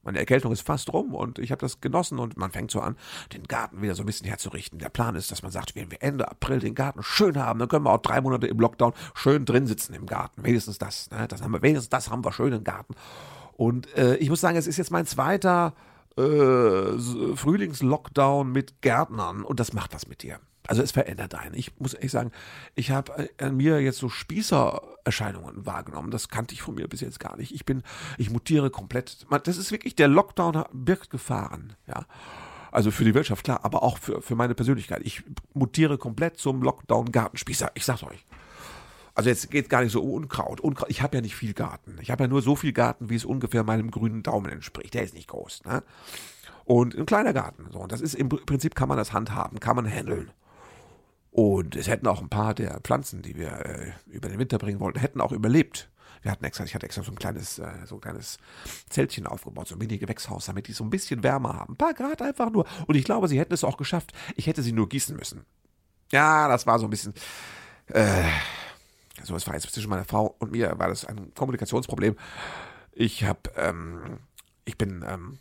Meine 0.05 0.20
Erkältung 0.20 0.53
ist 0.53 0.61
fast 0.61 0.92
rum 0.92 1.12
und 1.12 1.40
ich 1.40 1.51
habe 1.51 1.59
das 1.59 1.81
genossen 1.81 2.20
und 2.20 2.37
man 2.37 2.53
fängt 2.53 2.70
so 2.70 2.81
an, 2.81 2.96
den 3.33 3.42
Garten 3.42 3.83
wieder 3.83 3.96
so 3.96 4.05
ein 4.05 4.07
bisschen 4.07 4.29
herzurichten. 4.29 4.79
Der 4.79 4.88
Plan 4.88 5.16
ist, 5.16 5.33
dass 5.33 5.42
man 5.42 5.51
sagt, 5.51 5.75
wenn 5.75 5.90
wir 5.90 6.01
Ende 6.01 6.31
April 6.31 6.61
den 6.61 6.77
Garten 6.77 7.03
schön 7.03 7.37
haben, 7.37 7.59
dann 7.59 7.68
können 7.68 7.85
wir 7.85 7.90
auch 7.90 8.03
drei 8.03 8.20
Monate 8.20 8.46
im 8.46 8.61
Lockdown 8.61 8.92
schön 9.14 9.44
drin 9.44 9.66
sitzen 9.66 9.94
im 9.94 10.07
Garten. 10.07 10.44
Wenigstens 10.44 10.79
das. 10.79 11.11
Ne? 11.11 11.27
das 11.27 11.42
haben 11.42 11.51
wir, 11.51 11.62
wenigstens 11.62 11.88
das 11.88 12.09
haben 12.09 12.25
wir 12.25 12.31
schön 12.31 12.53
im 12.53 12.62
Garten. 12.62 12.94
Und 13.55 13.92
äh, 13.96 14.14
ich 14.18 14.31
muss 14.31 14.40
sagen, 14.40 14.57
es 14.57 14.68
ist 14.68 14.77
jetzt 14.77 14.92
mein 14.92 15.07
zweiter 15.07 15.75
äh, 16.16 16.22
Frühlingslockdown 17.35 18.53
mit 18.53 18.81
Gärtnern 18.83 19.42
und 19.42 19.59
das 19.59 19.72
macht 19.72 19.92
was 19.92 20.07
mit 20.07 20.22
dir. 20.22 20.38
Also 20.66 20.83
es 20.83 20.92
verändert 20.92 21.35
einen. 21.35 21.55
Ich 21.55 21.79
muss 21.79 21.94
ehrlich 21.94 22.12
sagen, 22.12 22.33
ich 22.74 22.90
habe 22.90 23.29
an 23.38 23.57
mir 23.57 23.81
jetzt 23.81 23.98
so 23.98 24.09
Spießererscheinungen 24.09 25.66
wahrgenommen. 25.66 26.11
Das 26.11 26.29
kannte 26.29 26.55
ich 26.55 26.62
von 26.62 26.74
mir 26.74 26.88
bis 26.88 27.00
jetzt 27.00 27.20
gar 27.20 27.37
nicht. 27.37 27.55
Ich 27.55 27.64
bin, 27.64 27.83
ich 28.18 28.31
mutiere 28.31 28.70
komplett. 28.70 29.26
Das 29.44 29.57
ist 29.57 29.70
wirklich, 29.70 29.94
der 29.94 30.09
Lockdown 30.09 30.64
birgt 30.72 31.11
Gefahren, 31.11 31.74
ja. 31.87 32.05
Also 32.72 32.90
für 32.90 33.05
die 33.05 33.14
Wirtschaft, 33.14 33.44
klar, 33.44 33.61
aber 33.62 33.83
auch 33.83 33.96
für, 33.96 34.20
für 34.20 34.35
meine 34.35 34.55
Persönlichkeit. 34.55 35.00
Ich 35.02 35.22
mutiere 35.55 35.96
komplett 35.96 36.37
zum 36.37 36.62
Lockdown-Gartenspießer. 36.62 37.70
Ich 37.74 37.87
sag's 37.87 38.02
euch. 38.02 38.26
Also 39.14 39.31
jetzt 39.31 39.50
geht 39.50 39.70
gar 39.70 39.83
nicht 39.83 39.92
so 39.92 40.02
um 40.02 40.11
Unkraut. 40.11 40.61
Unkraut 40.61 40.90
ich 40.90 41.00
habe 41.00 41.16
ja 41.16 41.22
nicht 41.22 41.37
viel 41.37 41.55
Garten. 41.55 41.96
Ich 42.02 42.11
habe 42.11 42.24
ja 42.24 42.29
nur 42.29 42.42
so 42.42 42.55
viel 42.55 42.74
Garten, 42.74 43.09
wie 43.09 43.14
es 43.14 43.24
ungefähr 43.24 43.64
meinem 43.64 43.90
grünen 43.90 44.22
Daumen 44.22 44.52
entspricht. 44.52 44.92
Der 44.92 45.05
ist 45.05 45.14
nicht 45.14 45.29
groß. 45.29 45.64
Ne? 45.64 45.83
Und 46.66 46.94
ein 46.94 47.07
kleiner 47.07 47.33
Garten. 47.33 47.66
So. 47.72 47.79
Und 47.79 47.92
das 47.92 48.02
ist 48.02 48.14
im 48.14 48.29
Prinzip 48.29 48.74
kann 48.74 48.90
man 48.90 48.98
das 48.98 49.14
handhaben, 49.14 49.59
kann 49.59 49.76
man 49.76 49.87
handeln. 49.87 50.31
Und 51.37 51.77
es 51.77 51.87
hätten 51.87 52.07
auch 52.07 52.22
ein 52.22 52.31
paar 52.31 52.55
der 52.55 52.81
Pflanzen, 52.81 53.20
die 53.20 53.37
wir 53.37 53.53
äh, 53.66 53.92
über 54.07 54.31
den 54.31 54.38
Winter 54.38 54.57
bringen 54.57 54.81
wollten, 54.81 55.01
hätten 55.01 55.20
auch 55.20 55.33
überlebt. 55.33 55.90
Wir 56.22 56.33
hatten 56.33 56.46
extra, 56.46 56.64
ich 56.64 56.75
hatte 56.75 56.87
extra 56.87 57.03
so 57.03 57.12
ein 57.12 57.18
kleines, 57.18 57.59
äh, 57.59 57.68
so 57.85 57.96
ein 57.96 58.01
kleines 58.01 58.38
Zeltchen 58.88 59.27
aufgebaut, 59.27 59.68
so 59.68 59.75
ein 59.75 59.79
Mini-Gewächshaus, 59.79 60.46
damit 60.46 60.66
die 60.66 60.72
so 60.72 60.83
ein 60.83 60.88
bisschen 60.88 61.22
wärmer 61.22 61.53
haben. 61.53 61.75
Ein 61.75 61.77
paar 61.77 61.92
Grad 61.92 62.22
einfach 62.22 62.51
nur. 62.51 62.64
Und 62.87 62.94
ich 62.94 63.05
glaube, 63.05 63.29
sie 63.29 63.38
hätten 63.38 63.53
es 63.53 63.64
auch 63.64 63.77
geschafft. 63.77 64.14
Ich 64.35 64.46
hätte 64.46 64.62
sie 64.62 64.72
nur 64.72 64.88
gießen 64.88 65.14
müssen. 65.14 65.44
Ja, 66.11 66.49
das 66.49 66.66
war 66.66 66.79
so 66.79 66.87
ein 66.87 66.90
bisschen. 66.90 67.12
Äh, 67.88 68.25
also 69.20 69.37
es 69.37 69.46
war 69.46 69.53
jetzt 69.53 69.70
zwischen 69.70 69.90
meiner 69.90 70.07
Frau 70.07 70.37
und 70.38 70.53
mir, 70.53 70.79
war 70.79 70.88
das 70.88 71.05
ein 71.05 71.35
Kommunikationsproblem. 71.35 72.16
Ich 72.92 73.25
habe, 73.25 73.40
ähm, 73.57 74.20
ich 74.64 74.79
bin, 74.79 75.05
ähm, 75.07 75.38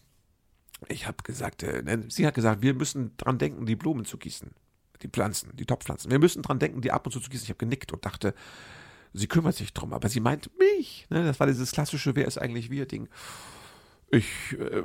ich 0.90 1.08
habe 1.08 1.24
gesagt, 1.24 1.64
äh, 1.64 1.84
ne, 1.84 2.04
sie 2.10 2.28
hat 2.28 2.34
gesagt, 2.34 2.62
wir 2.62 2.74
müssen 2.74 3.16
dran 3.16 3.38
denken, 3.38 3.66
die 3.66 3.78
Blumen 3.78 4.04
zu 4.04 4.18
gießen. 4.18 4.52
Die 5.06 5.12
Pflanzen, 5.12 5.56
die 5.56 5.66
Topfpflanzen. 5.68 6.10
Wir 6.10 6.18
müssen 6.18 6.42
dran 6.42 6.58
denken, 6.58 6.82
die 6.82 6.92
ab 6.92 7.06
und 7.06 7.12
zu 7.12 7.20
zu 7.20 7.30
gießen. 7.30 7.44
Ich 7.44 7.50
habe 7.50 7.60
genickt 7.60 7.94
und 7.94 8.04
dachte, 8.06 8.34
sie 9.14 9.28
kümmert 9.28 9.56
sich 9.56 9.72
drum, 9.72 9.94
aber 9.94 10.10
sie 10.10 10.20
meint 10.20 10.50
mich. 10.58 11.06
Ne? 11.12 11.24
Das 11.24 11.40
war 11.40 11.46
dieses 11.46 11.72
klassische, 11.72 12.16
wer 12.16 12.26
ist 12.26 12.40
eigentlich 12.40 12.72
wir 12.72 12.88
Ding. 12.88 13.08
Ich, 14.10 14.26
äh, 14.54 14.82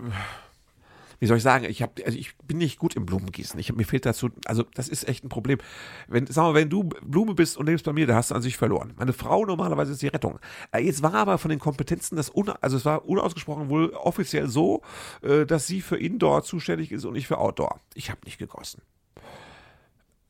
wie 1.21 1.27
soll 1.27 1.39
ich 1.39 1.43
sagen, 1.43 1.65
ich 1.65 1.81
habe, 1.81 2.05
also 2.05 2.19
ich 2.19 2.37
bin 2.39 2.59
nicht 2.59 2.79
gut 2.79 2.97
im 2.97 3.07
Blumengießen. 3.07 3.59
Ich, 3.59 3.73
mir 3.73 3.85
fehlt 3.85 4.05
dazu, 4.05 4.29
also 4.45 4.65
das 4.75 4.89
ist 4.89 5.09
echt 5.09 5.25
ein 5.25 5.31
Problem. 5.31 5.59
Wenn, 6.07 6.27
sag 6.27 6.43
mal, 6.43 6.55
wenn 6.55 6.69
du 6.69 6.85
Blume 6.85 7.35
bist 7.35 7.57
und 7.57 7.65
lebst 7.65 7.87
bei 7.87 7.95
mir, 7.95 8.07
da 8.07 8.15
hast 8.15 8.31
du 8.31 8.35
an 8.35 8.43
sich 8.43 8.59
verloren. 8.59 8.93
Meine 8.99 9.15
Frau 9.15 9.47
normalerweise 9.47 9.93
ist 9.93 10.03
die 10.03 10.09
Rettung. 10.09 10.39
Äh, 10.71 10.85
jetzt 10.85 11.03
war 11.03 11.15
aber 11.15 11.39
von 11.39 11.49
den 11.49 11.59
Kompetenzen 11.59 12.17
das, 12.17 12.29
un, 12.29 12.51
also 12.61 12.77
es 12.77 12.85
war 12.85 13.07
unausgesprochen 13.07 13.71
wohl 13.71 13.95
offiziell 13.95 14.49
so, 14.49 14.83
äh, 15.23 15.47
dass 15.47 15.67
sie 15.67 15.81
für 15.81 15.97
Indoor 15.97 16.45
zuständig 16.45 16.93
ist 16.93 17.07
und 17.07 17.17
ich 17.17 17.27
für 17.27 17.39
Outdoor. 17.39 17.81
Ich 17.95 18.11
habe 18.11 18.21
nicht 18.27 18.39
gegossen. 18.39 18.83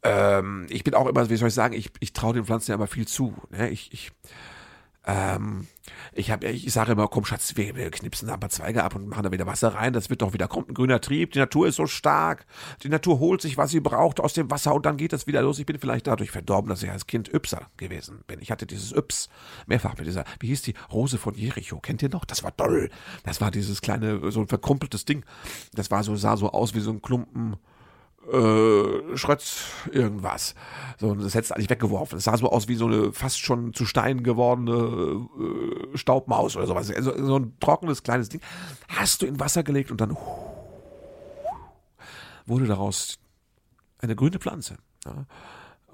Ähm, 0.02 0.66
ich 0.70 0.84
bin 0.84 0.94
auch 0.94 1.06
immer, 1.06 1.28
wie 1.28 1.36
soll 1.36 1.48
ich 1.48 1.54
sagen, 1.54 1.74
ich, 1.74 1.90
ich 2.00 2.12
traue 2.12 2.34
den 2.34 2.44
Pflanzen 2.44 2.70
ja 2.70 2.76
immer 2.76 2.86
viel 2.86 3.06
zu. 3.06 3.34
Ne? 3.50 3.68
Ich, 3.68 3.92
ich, 3.92 4.12
ähm, 5.06 5.66
ich 6.12 6.30
habe, 6.30 6.46
ich 6.46 6.72
sage 6.72 6.92
immer, 6.92 7.08
komm 7.08 7.24
Schatz, 7.24 7.56
wir, 7.56 7.76
wir 7.76 7.90
knipsen 7.90 8.28
da 8.28 8.34
ein 8.34 8.40
paar 8.40 8.50
Zweige 8.50 8.84
ab 8.84 8.94
und 8.94 9.08
machen 9.08 9.24
da 9.24 9.32
wieder 9.32 9.46
Wasser 9.46 9.74
rein. 9.74 9.92
Das 9.92 10.08
wird 10.08 10.22
doch 10.22 10.32
wieder, 10.32 10.48
kommt 10.48 10.70
ein 10.70 10.74
grüner 10.74 11.00
Trieb. 11.00 11.32
Die 11.32 11.38
Natur 11.38 11.66
ist 11.66 11.76
so 11.76 11.86
stark. 11.86 12.46
Die 12.82 12.88
Natur 12.88 13.18
holt 13.18 13.42
sich, 13.42 13.56
was 13.56 13.70
sie 13.70 13.80
braucht 13.80 14.20
aus 14.20 14.32
dem 14.32 14.50
Wasser 14.50 14.74
und 14.74 14.86
dann 14.86 14.96
geht 14.96 15.12
das 15.12 15.26
wieder 15.26 15.42
los. 15.42 15.58
Ich 15.58 15.66
bin 15.66 15.78
vielleicht 15.78 16.06
dadurch 16.06 16.30
verdorben, 16.30 16.68
dass 16.68 16.82
ich 16.82 16.90
als 16.90 17.06
Kind 17.06 17.32
Ypser 17.32 17.66
gewesen 17.76 18.22
bin. 18.26 18.40
Ich 18.40 18.50
hatte 18.50 18.66
dieses 18.66 18.92
Yps 18.92 19.28
mehrfach 19.66 19.96
mit 19.98 20.06
dieser, 20.06 20.24
wie 20.38 20.48
hieß 20.48 20.62
die, 20.62 20.74
Rose 20.92 21.18
von 21.18 21.34
Jericho. 21.34 21.78
Kennt 21.80 22.02
ihr 22.02 22.08
noch? 22.08 22.24
Das 22.24 22.42
war 22.42 22.56
toll. 22.56 22.90
Das 23.24 23.40
war 23.40 23.50
dieses 23.50 23.82
kleine, 23.82 24.30
so 24.30 24.40
ein 24.40 24.48
verkrumpeltes 24.48 25.04
Ding. 25.04 25.24
Das 25.74 25.90
war 25.90 26.02
so, 26.04 26.16
sah 26.16 26.36
so 26.36 26.50
aus 26.50 26.74
wie 26.74 26.80
so 26.80 26.90
ein 26.90 27.02
Klumpen, 27.02 27.56
äh, 28.32 29.16
Schrötz 29.16 29.64
irgendwas. 29.90 30.54
So, 30.98 31.08
und 31.08 31.22
das 31.22 31.34
hättest 31.34 31.50
du 31.50 31.54
eigentlich 31.56 31.70
weggeworfen. 31.70 32.18
Es 32.18 32.24
sah 32.24 32.36
so 32.36 32.50
aus 32.50 32.68
wie 32.68 32.76
so 32.76 32.86
eine 32.86 33.12
fast 33.12 33.40
schon 33.40 33.74
zu 33.74 33.86
Stein 33.86 34.22
gewordene 34.22 35.26
äh, 35.92 35.96
Staubmaus 35.96 36.56
oder 36.56 36.66
sowas. 36.66 36.90
Also 36.90 37.12
so 37.24 37.38
ein 37.38 37.58
trockenes 37.60 38.02
kleines 38.02 38.28
Ding. 38.28 38.40
Hast 38.88 39.22
du 39.22 39.26
in 39.26 39.40
Wasser 39.40 39.62
gelegt 39.62 39.90
und 39.90 40.00
dann 40.00 40.16
wurde 42.46 42.66
daraus 42.66 43.18
eine 43.98 44.16
grüne 44.16 44.38
Pflanze. 44.38 44.76
Ja. 45.04 45.26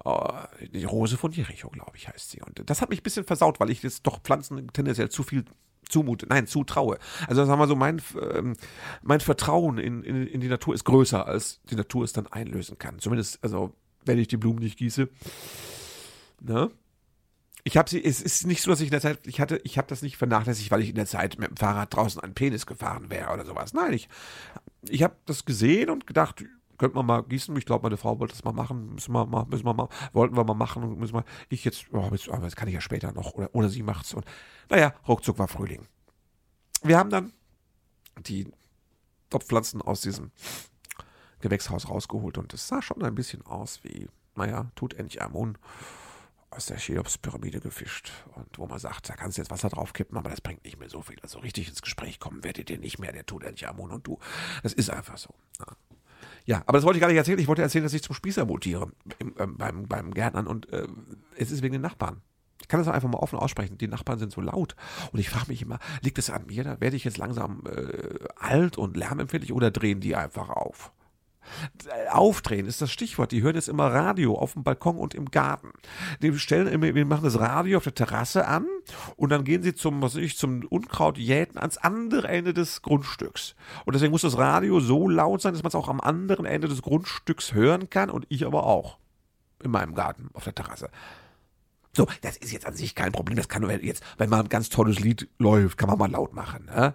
Oh, 0.03 0.29
die 0.73 0.85
Rose 0.85 1.17
von 1.17 1.31
Jericho, 1.31 1.69
glaube 1.69 1.91
ich, 1.95 2.07
heißt 2.07 2.31
sie. 2.31 2.41
Und 2.41 2.61
das 2.69 2.81
hat 2.81 2.89
mich 2.89 3.01
ein 3.01 3.03
bisschen 3.03 3.25
versaut, 3.25 3.59
weil 3.59 3.69
ich 3.69 3.83
jetzt 3.83 4.03
doch 4.07 4.19
Pflanzen 4.21 4.67
tendenziell 4.71 5.09
zu 5.09 5.23
viel 5.23 5.43
zumute, 5.89 6.27
nein, 6.27 6.47
zutraue. 6.47 6.97
Also 7.27 7.45
sagen 7.45 7.59
wir 7.59 7.67
so, 7.67 7.75
mein, 7.75 8.01
ähm, 8.33 8.55
mein 9.01 9.19
Vertrauen 9.19 9.77
in, 9.77 10.03
in, 10.03 10.27
in 10.27 10.41
die 10.41 10.47
Natur 10.47 10.73
ist 10.73 10.83
größer, 10.83 11.25
als 11.25 11.61
die 11.69 11.75
Natur 11.75 12.03
es 12.03 12.13
dann 12.13 12.27
einlösen 12.27 12.77
kann. 12.77 12.99
Zumindest, 12.99 13.39
also 13.43 13.73
wenn 14.05 14.17
ich 14.17 14.27
die 14.27 14.37
Blumen 14.37 14.59
nicht 14.59 14.77
gieße. 14.77 15.09
Ne? 16.41 16.71
Ich 17.63 17.75
habe 17.75 17.89
sie, 17.89 18.03
es 18.03 18.21
ist 18.21 18.47
nicht 18.47 18.61
so, 18.61 18.71
dass 18.71 18.79
ich 18.79 18.87
in 18.87 18.91
der 18.91 19.01
Zeit, 19.01 19.27
ich 19.27 19.41
hatte, 19.41 19.59
ich 19.63 19.77
habe 19.77 19.89
das 19.89 20.01
nicht 20.01 20.15
vernachlässigt, 20.17 20.71
weil 20.71 20.81
ich 20.81 20.89
in 20.89 20.95
der 20.95 21.05
Zeit 21.05 21.37
mit 21.37 21.49
dem 21.49 21.57
Fahrrad 21.57 21.93
draußen 21.93 22.21
an 22.21 22.33
Penis 22.33 22.65
gefahren 22.65 23.09
wäre 23.09 23.33
oder 23.33 23.45
sowas. 23.45 23.73
Nein, 23.73 23.93
ich, 23.93 24.07
ich 24.87 25.03
habe 25.03 25.15
das 25.25 25.43
gesehen 25.43 25.89
und 25.89 26.07
gedacht, 26.07 26.45
könnte 26.77 26.95
man 26.95 27.05
mal 27.05 27.23
gießen. 27.23 27.55
Ich 27.57 27.65
glaube, 27.65 27.83
meine 27.83 27.97
Frau 27.97 28.19
wollte 28.19 28.33
das 28.33 28.43
mal 28.43 28.53
machen. 28.53 28.93
Müssen 28.93 29.11
wir 29.13 29.25
mal, 29.25 29.45
müssen 29.45 29.65
wir 29.65 29.73
mal, 29.73 29.89
wollten 30.13 30.35
wir 30.35 30.43
mal 30.43 30.53
machen. 30.53 30.97
Müssen 30.97 31.15
wir, 31.15 31.25
ich 31.49 31.65
jetzt, 31.65 31.85
oh, 31.91 32.09
oh, 32.11 32.37
das 32.37 32.55
kann 32.55 32.67
ich 32.67 32.73
ja 32.73 32.81
später 32.81 33.11
noch. 33.11 33.33
Oder, 33.33 33.53
oder 33.53 33.69
sie 33.69 33.83
macht's. 33.83 34.13
Und 34.13 34.25
naja, 34.69 34.93
ruckzuck 35.07 35.39
war 35.39 35.47
Frühling. 35.47 35.87
Wir 36.83 36.97
haben 36.97 37.09
dann 37.09 37.33
die 38.19 38.51
Topfpflanzen 39.29 39.81
aus 39.81 40.01
diesem 40.01 40.31
Gewächshaus 41.39 41.89
rausgeholt 41.89 42.37
und 42.37 42.53
es 42.53 42.67
sah 42.67 42.81
schon 42.81 43.03
ein 43.03 43.15
bisschen 43.15 43.45
aus 43.45 43.83
wie, 43.83 44.07
naja, 44.35 44.71
tut 44.75 44.93
endlich 44.93 45.21
Amun 45.21 45.57
aus 46.49 46.67
der 46.67 46.77
Cheops-Pyramide 46.77 47.59
gefischt 47.59 48.11
und 48.35 48.57
wo 48.57 48.65
man 48.67 48.79
sagt, 48.79 49.09
da 49.09 49.15
kannst 49.15 49.37
du 49.37 49.41
jetzt 49.41 49.51
Wasser 49.51 49.69
draufkippen, 49.69 50.17
aber 50.17 50.29
das 50.29 50.41
bringt 50.41 50.63
nicht 50.63 50.79
mehr 50.79 50.89
so 50.89 51.01
viel. 51.01 51.19
Also 51.21 51.39
richtig 51.39 51.67
ins 51.67 51.81
Gespräch 51.81 52.19
kommen 52.19 52.43
werdet 52.43 52.69
ihr 52.69 52.79
nicht 52.79 52.99
mehr, 52.99 53.11
der 53.11 53.25
tut 53.25 53.43
endlich 53.43 53.67
Amun 53.67 53.91
und 53.91 54.07
du. 54.07 54.17
Das 54.63 54.73
ist 54.73 54.89
einfach 54.89 55.17
so. 55.17 55.33
Ja. 55.59 55.67
Ja, 56.47 56.63
aber 56.65 56.77
das 56.77 56.85
wollte 56.85 56.97
ich 56.97 57.01
gar 57.01 57.09
nicht 57.09 57.17
erzählen. 57.17 57.39
Ich 57.39 57.49
wollte 57.49 57.61
erzählen, 57.61 57.83
dass 57.83 57.93
ich 57.93 58.01
zum 58.01 58.15
Spießer 58.15 58.45
mutiere 58.45 58.89
im, 59.19 59.35
ähm, 59.37 59.57
beim, 59.57 59.85
beim 59.85 60.13
Gärtnern 60.13 60.47
und 60.47 60.71
äh, 60.71 60.87
es 61.35 61.51
ist 61.51 61.61
wegen 61.61 61.73
den 61.73 61.81
Nachbarn. 61.81 62.21
Ich 62.61 62.69
kann 62.69 62.79
das 62.79 62.87
einfach 62.87 63.09
mal 63.09 63.19
offen 63.19 63.37
aussprechen. 63.37 63.77
Die 63.77 63.87
Nachbarn 63.87 64.17
sind 64.17 64.31
so 64.31 64.39
laut. 64.39 64.75
Und 65.11 65.19
ich 65.19 65.29
frage 65.29 65.49
mich 65.49 65.61
immer, 65.61 65.77
liegt 66.01 66.17
es 66.17 66.29
an 66.29 66.45
mir? 66.47 66.63
Da 66.63 66.79
werde 66.79 66.95
ich 66.95 67.03
jetzt 67.03 67.17
langsam 67.17 67.63
äh, 67.67 68.19
alt 68.37 68.77
und 68.77 68.95
lärmempfindlich 68.95 69.51
oder 69.51 69.71
drehen 69.71 69.99
die 69.99 70.15
einfach 70.15 70.49
auf? 70.49 70.93
Aufdrehen 72.11 72.65
ist 72.65 72.81
das 72.81 72.91
Stichwort. 72.91 73.31
Die 73.31 73.41
hören 73.41 73.55
jetzt 73.55 73.69
immer 73.69 73.87
Radio 73.87 74.35
auf 74.35 74.53
dem 74.53 74.63
Balkon 74.63 74.97
und 74.97 75.13
im 75.13 75.31
Garten. 75.31 75.71
Die 76.21 76.37
stellen 76.37 76.81
wir 76.81 77.05
machen 77.05 77.23
das 77.23 77.39
Radio 77.39 77.77
auf 77.77 77.83
der 77.83 77.95
Terrasse 77.95 78.47
an 78.47 78.65
und 79.15 79.29
dann 79.29 79.43
gehen 79.43 79.63
sie 79.63 79.75
zum, 79.75 80.01
was 80.01 80.15
weiß 80.15 80.21
ich, 80.21 80.37
zum 80.37 80.65
Unkrautjäten 80.65 81.57
ans 81.57 81.77
andere 81.77 82.27
Ende 82.27 82.53
des 82.53 82.81
Grundstücks. 82.81 83.55
Und 83.85 83.93
deswegen 83.93 84.11
muss 84.11 84.21
das 84.21 84.37
Radio 84.37 84.79
so 84.79 85.07
laut 85.07 85.41
sein, 85.41 85.53
dass 85.53 85.63
man 85.63 85.69
es 85.69 85.75
auch 85.75 85.89
am 85.89 86.01
anderen 86.01 86.45
Ende 86.45 86.67
des 86.67 86.81
Grundstücks 86.81 87.53
hören 87.53 87.89
kann 87.89 88.09
und 88.09 88.25
ich 88.29 88.45
aber 88.45 88.65
auch. 88.65 88.97
In 89.63 89.71
meinem 89.71 89.95
Garten 89.95 90.29
auf 90.33 90.43
der 90.43 90.53
Terrasse. 90.53 90.89
So, 91.95 92.05
das 92.21 92.37
ist 92.37 92.51
jetzt 92.51 92.67
an 92.67 92.75
sich 92.75 92.93
kein 92.93 93.11
Problem. 93.11 93.37
Das 93.37 93.49
kann 93.49 93.67
jetzt, 93.81 94.03
wenn 94.19 94.29
mal 94.29 94.41
ein 94.41 94.49
ganz 94.49 94.69
tolles 94.69 94.99
Lied 94.99 95.27
läuft, 95.39 95.79
kann 95.79 95.89
man 95.89 95.97
mal 95.97 96.11
laut 96.11 96.31
machen. 96.31 96.65
Ne? 96.65 96.93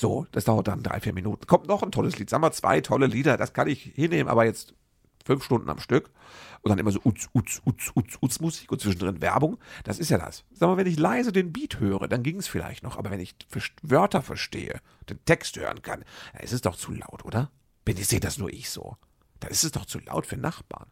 So, 0.00 0.28
das 0.30 0.44
dauert 0.44 0.68
dann 0.68 0.84
drei, 0.84 1.00
vier 1.00 1.12
Minuten. 1.12 1.48
Kommt 1.48 1.66
noch 1.66 1.82
ein 1.82 1.90
tolles 1.90 2.20
Lied. 2.20 2.30
Sagen 2.30 2.44
wir 2.44 2.52
zwei 2.52 2.80
tolle 2.80 3.06
Lieder, 3.06 3.36
das 3.36 3.52
kann 3.52 3.66
ich 3.66 3.82
hinnehmen, 3.82 4.28
aber 4.28 4.44
jetzt 4.44 4.74
Fünf 5.24 5.42
Stunden 5.42 5.68
am 5.68 5.80
Stück. 5.80 6.10
Und 6.62 6.70
dann 6.70 6.78
immer 6.78 6.92
so 6.92 7.00
Utz, 7.04 7.28
Utz, 7.34 7.60
Utz, 7.66 7.90
Utz, 7.96 8.16
Utz 8.22 8.38
Musik 8.38 8.70
und 8.70 8.80
zwischendrin 8.80 9.20
Werbung. 9.20 9.58
Das 9.82 9.98
ist 9.98 10.08
ja 10.08 10.18
das. 10.18 10.44
Sag 10.52 10.68
mal, 10.68 10.76
wenn 10.76 10.86
ich 10.86 11.00
leise 11.00 11.32
den 11.32 11.52
Beat 11.52 11.80
höre, 11.80 12.06
dann 12.06 12.22
ging 12.22 12.38
es 12.38 12.46
vielleicht 12.46 12.84
noch. 12.84 12.96
Aber 12.96 13.10
wenn 13.10 13.18
ich 13.18 13.34
Wörter 13.82 14.22
verstehe, 14.22 14.80
den 15.10 15.18
Text 15.24 15.56
hören 15.56 15.82
kann, 15.82 16.04
dann 16.32 16.44
ist 16.44 16.52
es 16.52 16.60
doch 16.60 16.76
zu 16.76 16.92
laut, 16.92 17.24
oder? 17.24 17.50
Bin 17.84 17.96
ich 17.96 18.06
sehe 18.06 18.20
das 18.20 18.38
nur 18.38 18.50
ich 18.50 18.70
so. 18.70 18.96
Dann 19.40 19.50
ist 19.50 19.64
es 19.64 19.72
doch 19.72 19.84
zu 19.84 19.98
laut 19.98 20.26
für 20.26 20.36
Nachbarn. 20.36 20.86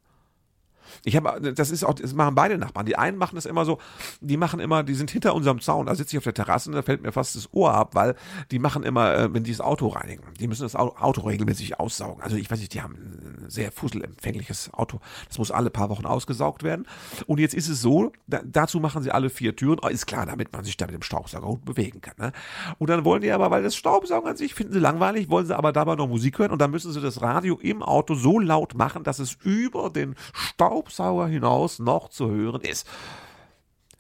Ich 1.05 1.17
habe, 1.17 1.53
das 1.53 1.71
ist 1.71 1.85
auch, 1.85 1.95
das 1.95 2.15
machen 2.15 2.35
beide 2.35 2.59
Nachbarn. 2.59 2.87
Die 2.87 2.97
einen 2.97 3.19
machen 3.19 3.37
es 3.37 3.47
immer 3.47 3.65
so, 3.65 3.79
die 4.21 4.37
machen 4.37 4.61
immer, 4.61 4.83
die 4.83 4.95
sind 4.95 5.11
hinter 5.11 5.35
unserem 5.35 5.61
Zaun. 5.61 5.87
Da 5.87 5.95
sitze 5.95 6.17
ich 6.17 6.19
auf 6.19 6.25
der 6.25 6.35
Terrasse 6.35 6.71
und 6.71 6.77
da 6.77 6.83
fällt 6.83 7.03
mir 7.03 7.13
fast 7.13 7.37
das 7.37 7.53
Ohr 7.53 7.73
ab, 7.75 7.95
weil 7.95 8.15
die 8.51 8.59
machen 8.59 8.83
immer, 8.83 9.15
äh, 9.15 9.35
wenn 9.35 9.45
die 9.45 9.53
das 9.53 9.61
Auto 9.61 9.89
reinigen, 9.89 10.23
die 10.39 10.49
müssen 10.49 10.63
das 10.63 10.77
Auto 10.77 11.23
regelmäßig 11.23 11.81
aussaugen. 11.81 12.23
Also 12.23 12.37
ich 12.37 12.51
weiß 12.51 12.59
nicht, 12.61 12.75
die 12.75 12.83
haben 12.83 12.95
ein 12.95 13.51
sehr 13.51 13.73
fusselempfängliches 13.73 14.73
Auto. 14.75 15.01
Das 15.29 15.39
muss 15.39 15.51
alle 15.51 15.71
paar 15.71 15.91
Wochen 15.91 16.07
ausgesaugt 16.07 16.63
werden. 16.63 16.87
Und 17.27 17.41
jetzt 17.41 17.55
ist 17.55 17.69
es 17.69 17.81
so, 17.81 18.13
da, 18.27 18.41
dazu 18.45 18.81
machen 18.81 19.03
sie 19.03 19.11
alle 19.11 19.31
vier 19.31 19.57
Türen. 19.57 19.79
Oh, 19.83 19.89
ist 19.89 20.07
klar, 20.07 20.27
damit 20.27 20.53
man 20.53 20.65
sich 20.65 20.77
da 20.77 20.87
mit 20.87 20.95
dem 20.95 21.03
Staubsauger 21.03 21.47
gut 21.47 21.65
bewegen 21.65 22.01
kann. 22.01 22.15
Ne? 22.19 22.33
Und 22.79 22.91
dann 22.91 23.05
wollen 23.05 23.23
die 23.23 23.33
aber, 23.33 23.51
weil 23.51 23.63
das 23.63 23.77
Staubsaugen 23.77 24.31
an 24.31 24.37
sich 24.37 24.55
finden 24.55 24.73
sie 24.73 24.79
langweilig, 24.79 25.31
wollen 25.31 25.47
sie 25.47 25.57
aber 25.57 25.73
dabei 25.73 25.97
noch 25.97 26.09
Musik 26.09 26.39
hören 26.39 26.51
und 26.51 26.61
dann 26.61 26.71
müssen 26.71 26.93
sie 26.93 27.01
das 27.01 27.23
Radio 27.23 27.59
im 27.61 27.83
Auto 27.83 28.15
so 28.15 28.39
laut 28.39 28.75
machen, 28.75 29.05
dass 29.05 29.19
es 29.19 29.37
über 29.43 29.91
den 29.91 30.15
Staub 30.33 30.76
Staubsauger 30.77 31.27
hinaus 31.27 31.79
noch 31.79 32.11
zu 32.11 32.31
hören 32.31 32.61
ist. 32.61 32.87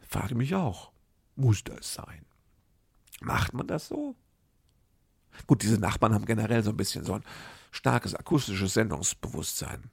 Frage 0.06 0.34
mich 0.34 0.54
auch, 0.54 0.92
muss 1.34 1.64
das 1.64 1.94
sein? 1.94 2.26
Macht 3.20 3.54
man 3.54 3.66
das 3.66 3.88
so? 3.88 4.14
Gut, 5.46 5.62
diese 5.62 5.78
Nachbarn 5.78 6.12
haben 6.12 6.26
generell 6.26 6.62
so 6.62 6.70
ein 6.70 6.76
bisschen 6.76 7.04
so 7.04 7.14
ein 7.14 7.24
starkes 7.70 8.14
akustisches 8.14 8.74
Sendungsbewusstsein. 8.74 9.90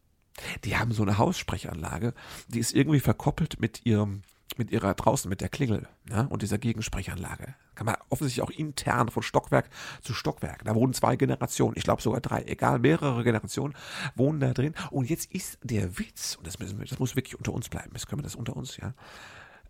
Die 0.65 0.75
haben 0.75 0.91
so 0.91 1.03
eine 1.03 1.17
Haussprechanlage, 1.17 2.13
die 2.49 2.59
ist 2.59 2.73
irgendwie 2.73 2.99
verkoppelt 2.99 3.59
mit 3.61 3.85
ihrem 3.85 4.23
mit 4.57 4.69
ihrer 4.71 4.93
draußen 4.93 5.29
mit 5.29 5.41
der 5.41 5.49
Klingel 5.49 5.87
ne, 6.09 6.27
und 6.29 6.41
dieser 6.41 6.57
Gegensprechanlage. 6.57 7.55
Kann 7.75 7.85
man 7.85 7.95
offensichtlich 8.09 8.43
auch 8.43 8.51
intern 8.51 9.09
von 9.09 9.23
Stockwerk 9.23 9.69
zu 10.01 10.13
Stockwerk. 10.13 10.63
Da 10.63 10.75
wohnen 10.75 10.93
zwei 10.93 11.15
Generationen, 11.15 11.75
ich 11.77 11.83
glaube 11.83 12.01
sogar 12.01 12.21
drei, 12.21 12.43
egal, 12.43 12.79
mehrere 12.79 13.23
Generationen 13.23 13.73
wohnen 14.15 14.39
da 14.39 14.53
drin. 14.53 14.73
Und 14.91 15.09
jetzt 15.09 15.31
ist 15.31 15.57
der 15.63 15.97
Witz, 15.97 16.35
und 16.35 16.45
das, 16.47 16.59
müssen 16.59 16.79
wir, 16.79 16.85
das 16.85 16.99
muss 16.99 17.15
wirklich 17.15 17.37
unter 17.37 17.53
uns 17.53 17.69
bleiben, 17.69 17.91
jetzt 17.93 18.07
können 18.07 18.19
wir 18.19 18.23
das 18.23 18.35
unter 18.35 18.55
uns, 18.55 18.77
ja. 18.77 18.93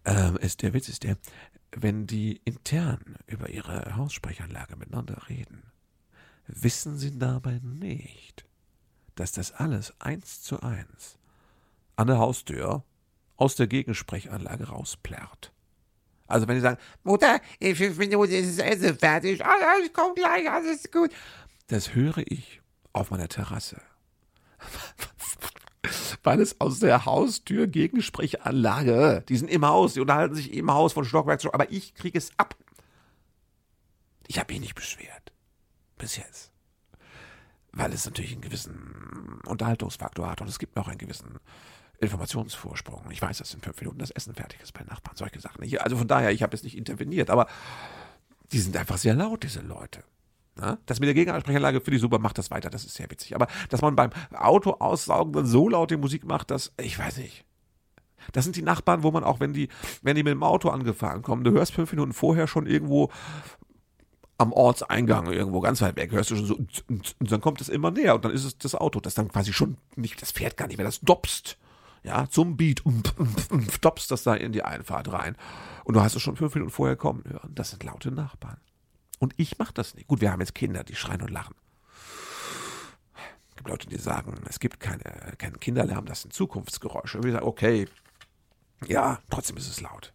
Ähm, 0.05 0.35
ist, 0.37 0.61
der 0.61 0.73
Witz 0.73 0.89
ist 0.89 1.03
der, 1.03 1.17
wenn 1.71 2.07
die 2.07 2.41
intern 2.43 3.15
über 3.25 3.49
ihre 3.49 3.95
Haussprechanlage 3.95 4.75
miteinander 4.75 5.29
reden, 5.29 5.71
wissen 6.47 6.97
sie 6.97 7.17
dabei 7.17 7.59
nicht, 7.63 8.45
dass 9.15 9.31
das 9.31 9.53
alles 9.53 9.93
eins 10.01 10.41
zu 10.41 10.61
eins 10.61 11.17
an 11.95 12.07
der 12.07 12.17
Haustür 12.17 12.83
aus 13.37 13.55
der 13.55 13.67
Gegensprechanlage 13.67 14.67
rausplärrt. 14.67 15.53
Also 16.33 16.47
wenn 16.47 16.55
die 16.55 16.61
sagen, 16.61 16.79
Mutter, 17.03 17.39
in 17.59 17.75
fünf 17.75 17.95
Minuten 17.99 18.31
ist 18.31 18.57
das 18.57 18.65
Essen 18.65 18.97
fertig, 18.97 19.45
ah, 19.45 19.77
ich 19.85 19.93
komme 19.93 20.15
gleich, 20.15 20.49
alles 20.49 20.89
gut. 20.89 21.11
Das 21.67 21.93
höre 21.93 22.23
ich 22.25 22.59
auf 22.91 23.11
meiner 23.11 23.27
Terrasse. 23.27 23.79
Weil 26.23 26.41
es 26.41 26.59
aus 26.59 26.79
der 26.79 27.05
Haustür 27.05 27.67
Gegensprechanlage, 27.67 29.23
die 29.29 29.37
sind 29.37 29.51
im 29.51 29.63
Haus, 29.63 29.93
die 29.93 29.99
unterhalten 29.99 30.33
sich 30.33 30.51
im 30.53 30.71
Haus 30.71 30.93
von 30.93 31.05
Stockwerk 31.05 31.39
zu, 31.39 31.53
aber 31.53 31.71
ich 31.71 31.93
kriege 31.93 32.17
es 32.17 32.31
ab. 32.37 32.55
Ich 34.25 34.39
habe 34.39 34.51
mich 34.53 34.61
nicht 34.61 34.75
beschwert. 34.75 35.31
Bis 35.99 36.17
jetzt. 36.17 36.51
Weil 37.73 37.93
es 37.93 38.05
natürlich 38.05 38.31
einen 38.31 38.41
gewissen 38.41 39.39
Unterhaltungsfaktor 39.45 40.31
hat 40.31 40.41
und 40.41 40.47
es 40.47 40.57
gibt 40.57 40.75
noch 40.75 40.87
einen 40.87 40.97
gewissen 40.97 41.37
Informationsvorsprung. 42.03 43.03
Ich 43.11 43.21
weiß, 43.21 43.37
dass 43.37 43.53
in 43.53 43.61
fünf 43.61 43.79
Minuten 43.79 43.99
das 43.99 44.11
Essen 44.11 44.35
fertig 44.35 44.61
ist 44.61 44.73
bei 44.73 44.83
Nachbarn, 44.83 45.15
solche 45.15 45.39
Sachen. 45.39 45.63
Ich, 45.63 45.81
also 45.81 45.97
von 45.97 46.07
daher, 46.07 46.31
ich 46.31 46.43
habe 46.43 46.55
jetzt 46.55 46.63
nicht 46.63 46.77
interveniert, 46.77 47.29
aber 47.29 47.47
die 48.51 48.59
sind 48.59 48.77
einfach 48.77 48.97
sehr 48.97 49.15
laut, 49.15 49.43
diese 49.43 49.61
Leute. 49.61 50.03
Na? 50.55 50.77
Das 50.85 50.99
mit 50.99 51.07
der 51.07 51.15
Gegenansprechanlage 51.15 51.81
finde 51.81 51.95
ich 51.95 52.01
super, 52.01 52.19
macht 52.19 52.37
das 52.37 52.51
weiter, 52.51 52.69
das 52.69 52.85
ist 52.85 52.95
sehr 52.95 53.09
witzig. 53.09 53.35
Aber 53.35 53.47
dass 53.69 53.81
man 53.81 53.95
beim 53.95 54.11
Auto 54.33 54.71
aussaugen 54.71 55.33
dann 55.33 55.45
so 55.45 55.67
laut 55.67 55.91
die 55.91 55.97
Musik 55.97 56.25
macht, 56.25 56.51
das, 56.51 56.71
ich 56.79 56.97
weiß 56.97 57.17
nicht. 57.17 57.45
Das 58.31 58.45
sind 58.45 58.55
die 58.55 58.61
Nachbarn, 58.61 59.03
wo 59.03 59.11
man 59.11 59.23
auch, 59.23 59.39
wenn 59.39 59.53
die, 59.53 59.67
wenn 60.01 60.15
die 60.15 60.23
mit 60.23 60.31
dem 60.31 60.43
Auto 60.43 60.69
angefahren 60.69 61.23
kommen, 61.23 61.43
du 61.43 61.51
hörst 61.51 61.73
fünf 61.73 61.91
Minuten 61.91 62.13
vorher 62.13 62.47
schon 62.47 62.67
irgendwo 62.67 63.11
am 64.37 64.51
Ortseingang 64.53 65.31
irgendwo 65.31 65.59
ganz 65.61 65.81
weit 65.81 65.95
weg, 65.95 66.11
hörst 66.11 66.31
du 66.31 66.35
schon 66.35 66.45
so, 66.45 66.55
und, 66.55 66.83
und, 66.89 67.15
und 67.19 67.31
dann 67.31 67.41
kommt 67.41 67.61
es 67.61 67.69
immer 67.69 67.91
näher 67.91 68.15
und 68.15 68.25
dann 68.25 68.31
ist 68.31 68.43
es 68.43 68.57
das 68.57 68.75
Auto, 68.75 68.99
das 68.99 69.13
dann 69.13 69.29
quasi 69.29 69.53
schon 69.53 69.77
nicht, 69.95 70.21
das 70.21 70.31
fährt 70.31 70.57
gar 70.57 70.67
nicht 70.67 70.77
mehr, 70.77 70.85
das 70.85 71.01
dopst 71.01 71.57
ja, 72.03 72.29
zum 72.29 72.57
Beat, 72.57 72.85
und 72.85 73.13
stoppst 73.71 74.11
das 74.11 74.23
da 74.23 74.35
in 74.35 74.51
die 74.51 74.63
Einfahrt 74.63 75.11
rein. 75.11 75.35
Und 75.85 75.95
du 75.95 76.01
hast 76.01 76.15
es 76.15 76.21
schon 76.21 76.35
fünf 76.35 76.53
Minuten 76.53 76.71
vorher 76.71 76.95
kommen 76.95 77.23
hören. 77.25 77.55
Das 77.55 77.71
sind 77.71 77.83
laute 77.83 78.11
Nachbarn. 78.11 78.57
Und 79.19 79.33
ich 79.37 79.57
mache 79.57 79.73
das 79.73 79.95
nicht. 79.95 80.07
Gut, 80.07 80.21
wir 80.21 80.31
haben 80.31 80.41
jetzt 80.41 80.55
Kinder, 80.55 80.83
die 80.83 80.95
schreien 80.95 81.21
und 81.21 81.29
lachen. 81.29 81.55
Es 83.49 83.55
gibt 83.55 83.69
Leute, 83.69 83.87
die 83.87 83.97
sagen, 83.97 84.33
es 84.49 84.59
gibt 84.59 84.79
keine, 84.79 85.03
keinen 85.37 85.59
Kinderlärm, 85.59 86.05
das 86.05 86.23
sind 86.23 86.33
Zukunftsgeräusche. 86.33 87.17
Und 87.17 87.23
wir 87.23 87.31
sagen, 87.31 87.45
okay, 87.45 87.87
ja, 88.85 89.19
trotzdem 89.29 89.55
ist 89.55 89.69
es 89.69 89.79
laut. 89.79 90.13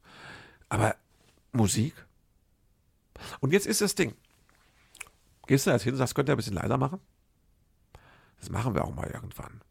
Aber 0.68 0.94
Musik? 1.52 1.94
Und 3.40 3.52
jetzt 3.52 3.66
ist 3.66 3.80
das 3.80 3.94
Ding. 3.94 4.14
Gehst 5.46 5.66
du 5.66 5.70
jetzt 5.70 5.84
hin 5.84 5.94
und 5.94 5.98
sagst, 5.98 6.14
könnt 6.14 6.28
ihr 6.28 6.34
ein 6.34 6.36
bisschen 6.36 6.54
leiser 6.54 6.76
machen? 6.76 7.00
Das 8.40 8.50
machen 8.50 8.74
wir 8.74 8.84
auch 8.84 8.94
mal 8.94 9.08
irgendwann. 9.08 9.62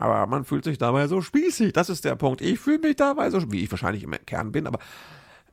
Aber 0.00 0.26
man 0.26 0.44
fühlt 0.44 0.64
sich 0.64 0.78
dabei 0.78 1.06
so 1.08 1.20
spießig. 1.20 1.74
Das 1.74 1.90
ist 1.90 2.06
der 2.06 2.16
Punkt. 2.16 2.40
Ich 2.40 2.58
fühle 2.58 2.78
mich 2.78 2.96
dabei 2.96 3.30
so, 3.30 3.52
wie 3.52 3.60
ich 3.60 3.70
wahrscheinlich 3.70 4.02
im 4.02 4.12
Kern 4.24 4.50
bin. 4.50 4.66
Aber 4.66 4.78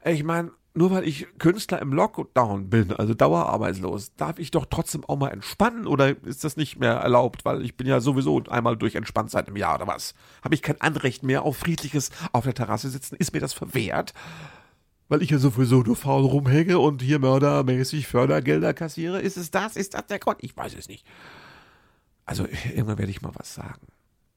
ich 0.06 0.24
meine, 0.24 0.52
nur 0.74 0.90
weil 0.90 1.06
ich 1.06 1.28
Künstler 1.38 1.82
im 1.82 1.92
Lockdown 1.92 2.70
bin, 2.70 2.94
also 2.94 3.14
dauerarbeitslos, 3.14 4.16
darf 4.16 4.40
ich 4.40 4.52
doch 4.52 4.66
trotzdem 4.70 5.04
auch 5.04 5.18
mal 5.18 5.30
entspannen 5.30 5.86
oder 5.86 6.16
ist 6.24 6.46
das 6.46 6.56
nicht 6.56 6.80
mehr 6.80 6.94
erlaubt, 6.94 7.44
weil 7.44 7.62
ich 7.66 7.76
bin 7.76 7.88
ja 7.88 8.00
sowieso 8.00 8.42
einmal 8.50 8.78
durch 8.78 8.96
Entspanntheit 8.96 9.50
im 9.50 9.58
Jahr 9.58 9.76
oder 9.76 9.88
was? 9.88 10.14
Habe 10.44 10.56
ich 10.56 10.62
kein 10.62 10.80
Anrecht 10.80 11.24
mehr 11.24 11.42
auf 11.42 11.58
friedliches 11.58 12.12
auf 12.32 12.46
der 12.46 12.54
Terrasse 12.54 12.90
sitzen? 12.90 13.18
Ist 13.18 13.34
mir 13.34 13.42
das 13.42 13.54
verwehrt? 13.54 14.14
Weil 15.10 15.24
ich 15.24 15.30
ja 15.30 15.40
sowieso 15.40 15.82
nur 15.82 15.98
faul 15.98 16.24
rumhänge 16.24 16.80
und 16.80 17.02
hier 17.02 17.20
mördermäßig 17.20 18.08
Fördergelder 18.08 18.74
kassiere? 18.74 19.20
Ist 19.20 19.36
es 19.36 19.52
das? 19.52 19.76
Ist 19.76 19.94
das 19.94 20.06
der 20.06 20.20
Grund? 20.20 20.38
Ich 20.42 20.56
weiß 20.56 20.74
es 20.76 20.88
nicht. 20.88 21.06
Also 22.26 22.46
irgendwann 22.66 22.98
werde 22.98 23.12
ich 23.12 23.22
mal 23.22 23.34
was 23.34 23.54
sagen. 23.54 23.88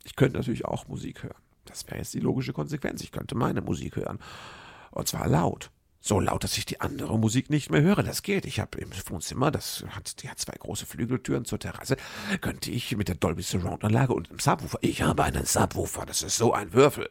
Ich 0.04 0.16
könnte 0.16 0.38
natürlich 0.38 0.64
auch 0.64 0.88
Musik 0.88 1.22
hören. 1.22 1.36
Das 1.64 1.86
wäre 1.86 1.98
jetzt 1.98 2.14
die 2.14 2.20
logische 2.20 2.52
Konsequenz. 2.52 3.02
Ich 3.02 3.12
könnte 3.12 3.34
meine 3.34 3.60
Musik 3.60 3.96
hören. 3.96 4.18
Und 4.90 5.08
zwar 5.08 5.28
laut. 5.28 5.70
So 6.02 6.18
laut, 6.18 6.44
dass 6.44 6.56
ich 6.56 6.64
die 6.64 6.80
andere 6.80 7.18
Musik 7.18 7.50
nicht 7.50 7.70
mehr 7.70 7.82
höre. 7.82 8.02
Das 8.02 8.22
geht. 8.22 8.46
Ich 8.46 8.58
habe 8.58 8.78
im 8.78 8.90
Wohnzimmer, 9.08 9.50
das 9.50 9.84
hat, 9.90 10.22
die 10.22 10.30
hat 10.30 10.38
zwei 10.38 10.54
große 10.58 10.86
Flügeltüren 10.86 11.44
zur 11.44 11.58
Terrasse, 11.58 11.96
könnte 12.40 12.70
ich 12.70 12.96
mit 12.96 13.08
der 13.08 13.16
Dolby 13.16 13.42
Surround 13.42 13.84
Anlage 13.84 14.14
und 14.14 14.30
einem 14.30 14.38
Subwoofer. 14.38 14.78
Ich 14.80 15.02
habe 15.02 15.24
einen 15.24 15.44
Subwoofer. 15.44 16.06
Das 16.06 16.22
ist 16.22 16.38
so 16.38 16.54
ein 16.54 16.72
Würfel. 16.72 17.10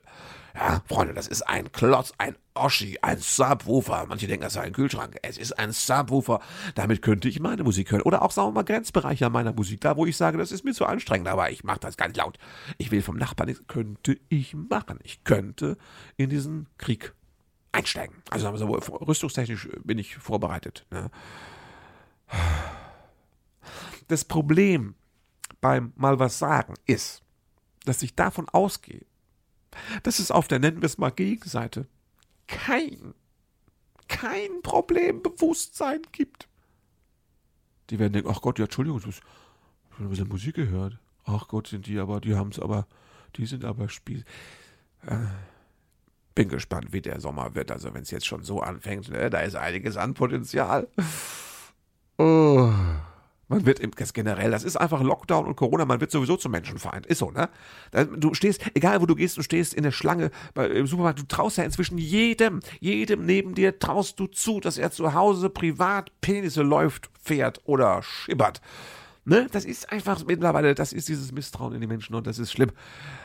Ja, 0.55 0.81
Freunde, 0.87 1.13
das 1.13 1.27
ist 1.27 1.43
ein 1.43 1.71
Klotz, 1.71 2.13
ein 2.17 2.35
Oschi, 2.55 2.97
ein 3.03 3.19
Subwoofer. 3.19 4.07
Manche 4.09 4.25
denken, 4.25 4.43
das 4.43 4.53
sei 4.53 4.61
ein 4.61 4.73
Kühlschrank. 4.73 5.17
Es 5.21 5.37
ist 5.37 5.59
ein 5.59 5.71
Subwoofer. 5.71 6.41
Damit 6.73 7.03
könnte 7.03 7.29
ich 7.29 7.39
meine 7.39 7.63
Musik 7.63 7.91
hören. 7.91 8.01
Oder 8.01 8.23
auch, 8.23 8.31
sagen 8.31 8.49
wir 8.49 8.53
mal, 8.53 8.63
Grenzbereiche 8.63 9.29
meiner 9.29 9.53
Musik. 9.53 9.81
Da, 9.81 9.97
wo 9.97 10.07
ich 10.07 10.17
sage, 10.17 10.39
das 10.39 10.51
ist 10.51 10.65
mir 10.65 10.73
zu 10.73 10.87
anstrengend, 10.87 11.27
aber 11.27 11.51
ich 11.51 11.63
mache 11.63 11.79
das 11.79 11.95
ganz 11.95 12.17
laut. 12.17 12.39
Ich 12.79 12.89
will 12.89 13.03
vom 13.03 13.17
Nachbarn 13.17 13.49
nichts. 13.49 13.67
Könnte 13.67 14.17
ich 14.29 14.55
machen. 14.55 14.97
Ich 15.03 15.23
könnte 15.23 15.77
in 16.17 16.31
diesen 16.31 16.67
Krieg 16.79 17.13
einsteigen. 17.71 18.15
Also, 18.29 18.55
sagen 18.55 18.73
rüstungstechnisch 18.73 19.69
bin 19.83 19.97
ich 19.97 20.15
vorbereitet. 20.15 20.85
Ne? 20.91 21.09
Das 24.07 24.25
Problem 24.25 24.95
beim 25.61 25.93
mal 25.95 26.19
was 26.19 26.39
sagen 26.39 26.73
ist, 26.85 27.21
dass 27.85 28.01
ich 28.01 28.15
davon 28.15 28.49
ausgehe, 28.49 29.05
dass 30.03 30.19
es 30.19 30.31
auf 30.31 30.47
der, 30.47 30.59
nennen 30.59 30.81
wir 30.81 30.87
es 30.87 30.97
mal, 30.97 31.11
Gegenseite 31.11 31.87
kein, 32.47 33.13
kein 34.07 34.61
Problembewusstsein 34.63 36.01
gibt. 36.11 36.47
Die 37.89 37.99
werden 37.99 38.13
denken, 38.13 38.29
ach 38.31 38.41
Gott, 38.41 38.59
ja, 38.59 38.65
Entschuldigung, 38.65 38.99
ich 38.99 39.05
habe 39.05 39.15
ein 39.99 40.09
bisschen 40.09 40.27
Musik 40.27 40.55
gehört. 40.55 40.97
Ach 41.25 41.47
Gott, 41.47 41.67
sind 41.67 41.85
die 41.85 41.99
aber, 41.99 42.21
die 42.21 42.35
haben 42.35 42.49
es 42.49 42.59
aber, 42.59 42.87
die 43.35 43.45
sind 43.45 43.65
aber 43.65 43.89
Spiel. 43.89 44.25
Äh, 45.05 45.27
bin 46.39 46.47
gespannt, 46.47 46.93
wie 46.93 47.01
der 47.01 47.19
Sommer 47.19 47.53
wird. 47.53 47.69
Also 47.69 47.93
wenn 47.93 48.03
es 48.03 48.11
jetzt 48.11 48.25
schon 48.25 48.43
so 48.43 48.61
anfängt, 48.61 49.09
ne, 49.09 49.29
da 49.29 49.41
ist 49.41 49.57
einiges 49.57 49.97
an 49.97 50.13
Potenzial. 50.13 50.87
Oh. 52.17 52.69
Man 53.49 53.65
wird 53.65 53.81
im, 53.81 53.91
das 53.91 54.13
generell, 54.13 54.49
das 54.49 54.63
ist 54.63 54.77
einfach 54.77 55.01
Lockdown 55.01 55.45
und 55.47 55.57
Corona, 55.57 55.83
man 55.83 55.99
wird 55.99 56.11
sowieso 56.11 56.37
zum 56.37 56.53
Menschenfeind. 56.53 57.05
Ist 57.07 57.17
so, 57.17 57.31
ne? 57.31 57.49
Du 58.15 58.33
stehst, 58.33 58.61
egal 58.73 59.01
wo 59.01 59.05
du 59.05 59.15
gehst, 59.15 59.35
du 59.35 59.41
stehst 59.41 59.73
in 59.73 59.83
der 59.83 59.91
Schlange 59.91 60.31
bei, 60.53 60.67
im 60.67 60.87
Supermarkt, 60.87 61.19
du 61.19 61.23
traust 61.23 61.57
ja 61.57 61.65
inzwischen 61.65 61.97
jedem, 61.97 62.61
jedem 62.79 63.25
neben 63.25 63.53
dir 63.53 63.77
traust 63.77 64.17
du 64.17 64.27
zu, 64.27 64.61
dass 64.61 64.77
er 64.77 64.91
zu 64.91 65.13
Hause 65.13 65.49
privat 65.49 66.09
Penisse 66.21 66.61
läuft, 66.61 67.09
fährt 67.21 67.59
oder 67.65 68.01
schibbert. 68.01 68.61
Ne? 69.29 69.47
Das 69.51 69.63
ist 69.63 69.91
einfach 69.91 70.25
mittlerweile, 70.25 70.73
das 70.73 70.91
ist 70.91 71.07
dieses 71.07 71.31
Misstrauen 71.31 71.75
in 71.75 71.81
die 71.81 71.87
Menschen 71.87 72.15
und 72.15 72.25
das 72.25 72.39
ist 72.39 72.51
schlimm. 72.51 72.71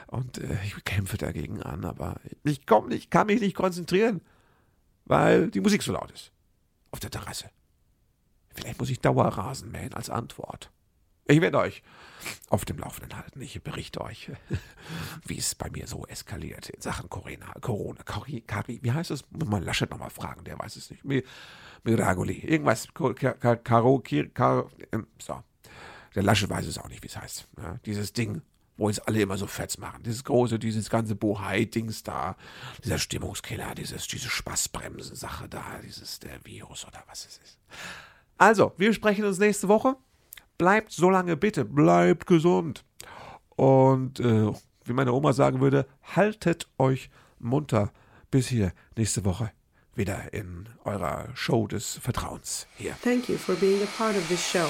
Und 0.06 0.36
äh, 0.36 0.58
ich 0.62 0.84
kämpfe 0.84 1.16
dagegen 1.16 1.62
an, 1.62 1.86
aber 1.86 2.20
ich, 2.42 2.66
komm, 2.66 2.90
ich 2.90 3.08
kann 3.08 3.28
mich 3.28 3.40
nicht 3.40 3.56
konzentrieren, 3.56 4.20
weil 5.06 5.50
die 5.50 5.62
Musik 5.62 5.82
so 5.82 5.92
laut 5.92 6.10
ist. 6.10 6.30
Auf 6.90 7.00
der 7.00 7.10
Terrasse. 7.10 7.48
Vielleicht 8.54 8.78
muss 8.78 8.90
ich 8.90 9.00
Dauerrasen 9.00 9.72
mähen 9.72 9.94
als 9.94 10.10
Antwort. 10.10 10.70
Ich 11.26 11.40
werde 11.40 11.58
euch 11.58 11.82
auf 12.50 12.66
dem 12.66 12.76
Laufenden 12.76 13.16
halten. 13.16 13.40
Ich 13.40 13.62
berichte 13.62 14.02
euch, 14.02 14.30
wie 15.26 15.38
es 15.38 15.54
bei 15.54 15.70
mir 15.70 15.86
so 15.86 16.04
eskaliert 16.04 16.68
in 16.68 16.82
Sachen 16.82 17.08
Corona. 17.08 17.50
Corona, 17.62 18.02
Kari, 18.02 18.42
Kari, 18.42 18.78
wie 18.82 18.92
heißt 18.92 19.10
es? 19.10 19.24
Muss 19.30 19.48
man 19.48 19.62
Laschet 19.62 19.90
nochmal 19.90 20.10
fragen, 20.10 20.44
der 20.44 20.58
weiß 20.58 20.76
es 20.76 20.90
nicht. 20.90 21.02
Miragoli, 21.82 22.40
irgendwas, 22.40 22.88
Karo, 22.92 24.02
Karo, 24.34 24.70
ähm, 24.92 25.06
so. 25.18 25.42
Der 26.14 26.22
Laschet 26.22 26.48
weiß 26.48 26.66
es 26.66 26.78
auch 26.78 26.88
nicht, 26.88 27.02
wie 27.02 27.08
es 27.08 27.16
heißt. 27.16 27.48
Ja, 27.58 27.78
dieses 27.84 28.12
Ding, 28.12 28.42
wo 28.76 28.88
es 28.88 28.98
alle 29.00 29.20
immer 29.20 29.36
so 29.36 29.46
fetz 29.46 29.78
machen. 29.78 30.02
Dieses 30.02 30.24
große, 30.24 30.58
dieses 30.58 30.90
ganze 30.90 31.14
Bohai-Dings 31.14 32.02
da, 32.02 32.36
dieser 32.84 32.98
Stimmungskiller, 32.98 33.74
dieses, 33.74 34.06
diese 34.06 34.28
Spaßbremsen-Sache 34.28 35.48
da, 35.48 35.80
dieses, 35.84 36.20
der 36.20 36.44
Virus 36.44 36.86
oder 36.86 37.02
was 37.08 37.26
es 37.26 37.38
ist. 37.38 37.58
Also, 38.38 38.72
wir 38.76 38.92
sprechen 38.92 39.24
uns 39.24 39.38
nächste 39.38 39.68
Woche. 39.68 39.96
Bleibt 40.58 40.92
so 40.92 41.10
lange 41.10 41.36
bitte, 41.36 41.64
bleibt 41.64 42.26
gesund. 42.26 42.84
Und 43.56 44.20
äh, 44.20 44.52
wie 44.84 44.92
meine 44.92 45.12
Oma 45.12 45.32
sagen 45.32 45.60
würde, 45.60 45.86
haltet 46.02 46.68
euch 46.78 47.10
munter 47.38 47.92
bis 48.30 48.48
hier 48.48 48.72
nächste 48.96 49.24
Woche 49.24 49.52
wieder 49.94 50.32
in 50.32 50.68
eurer 50.84 51.28
Show 51.34 51.66
des 51.66 51.98
Vertrauens 51.98 52.66
hier. 52.76 52.96
Thank 53.02 53.28
you 53.28 53.36
for 53.36 53.54
being 53.56 53.80
a 53.82 53.86
part 53.96 54.16
of 54.16 54.26
this 54.28 54.44
show. 54.44 54.66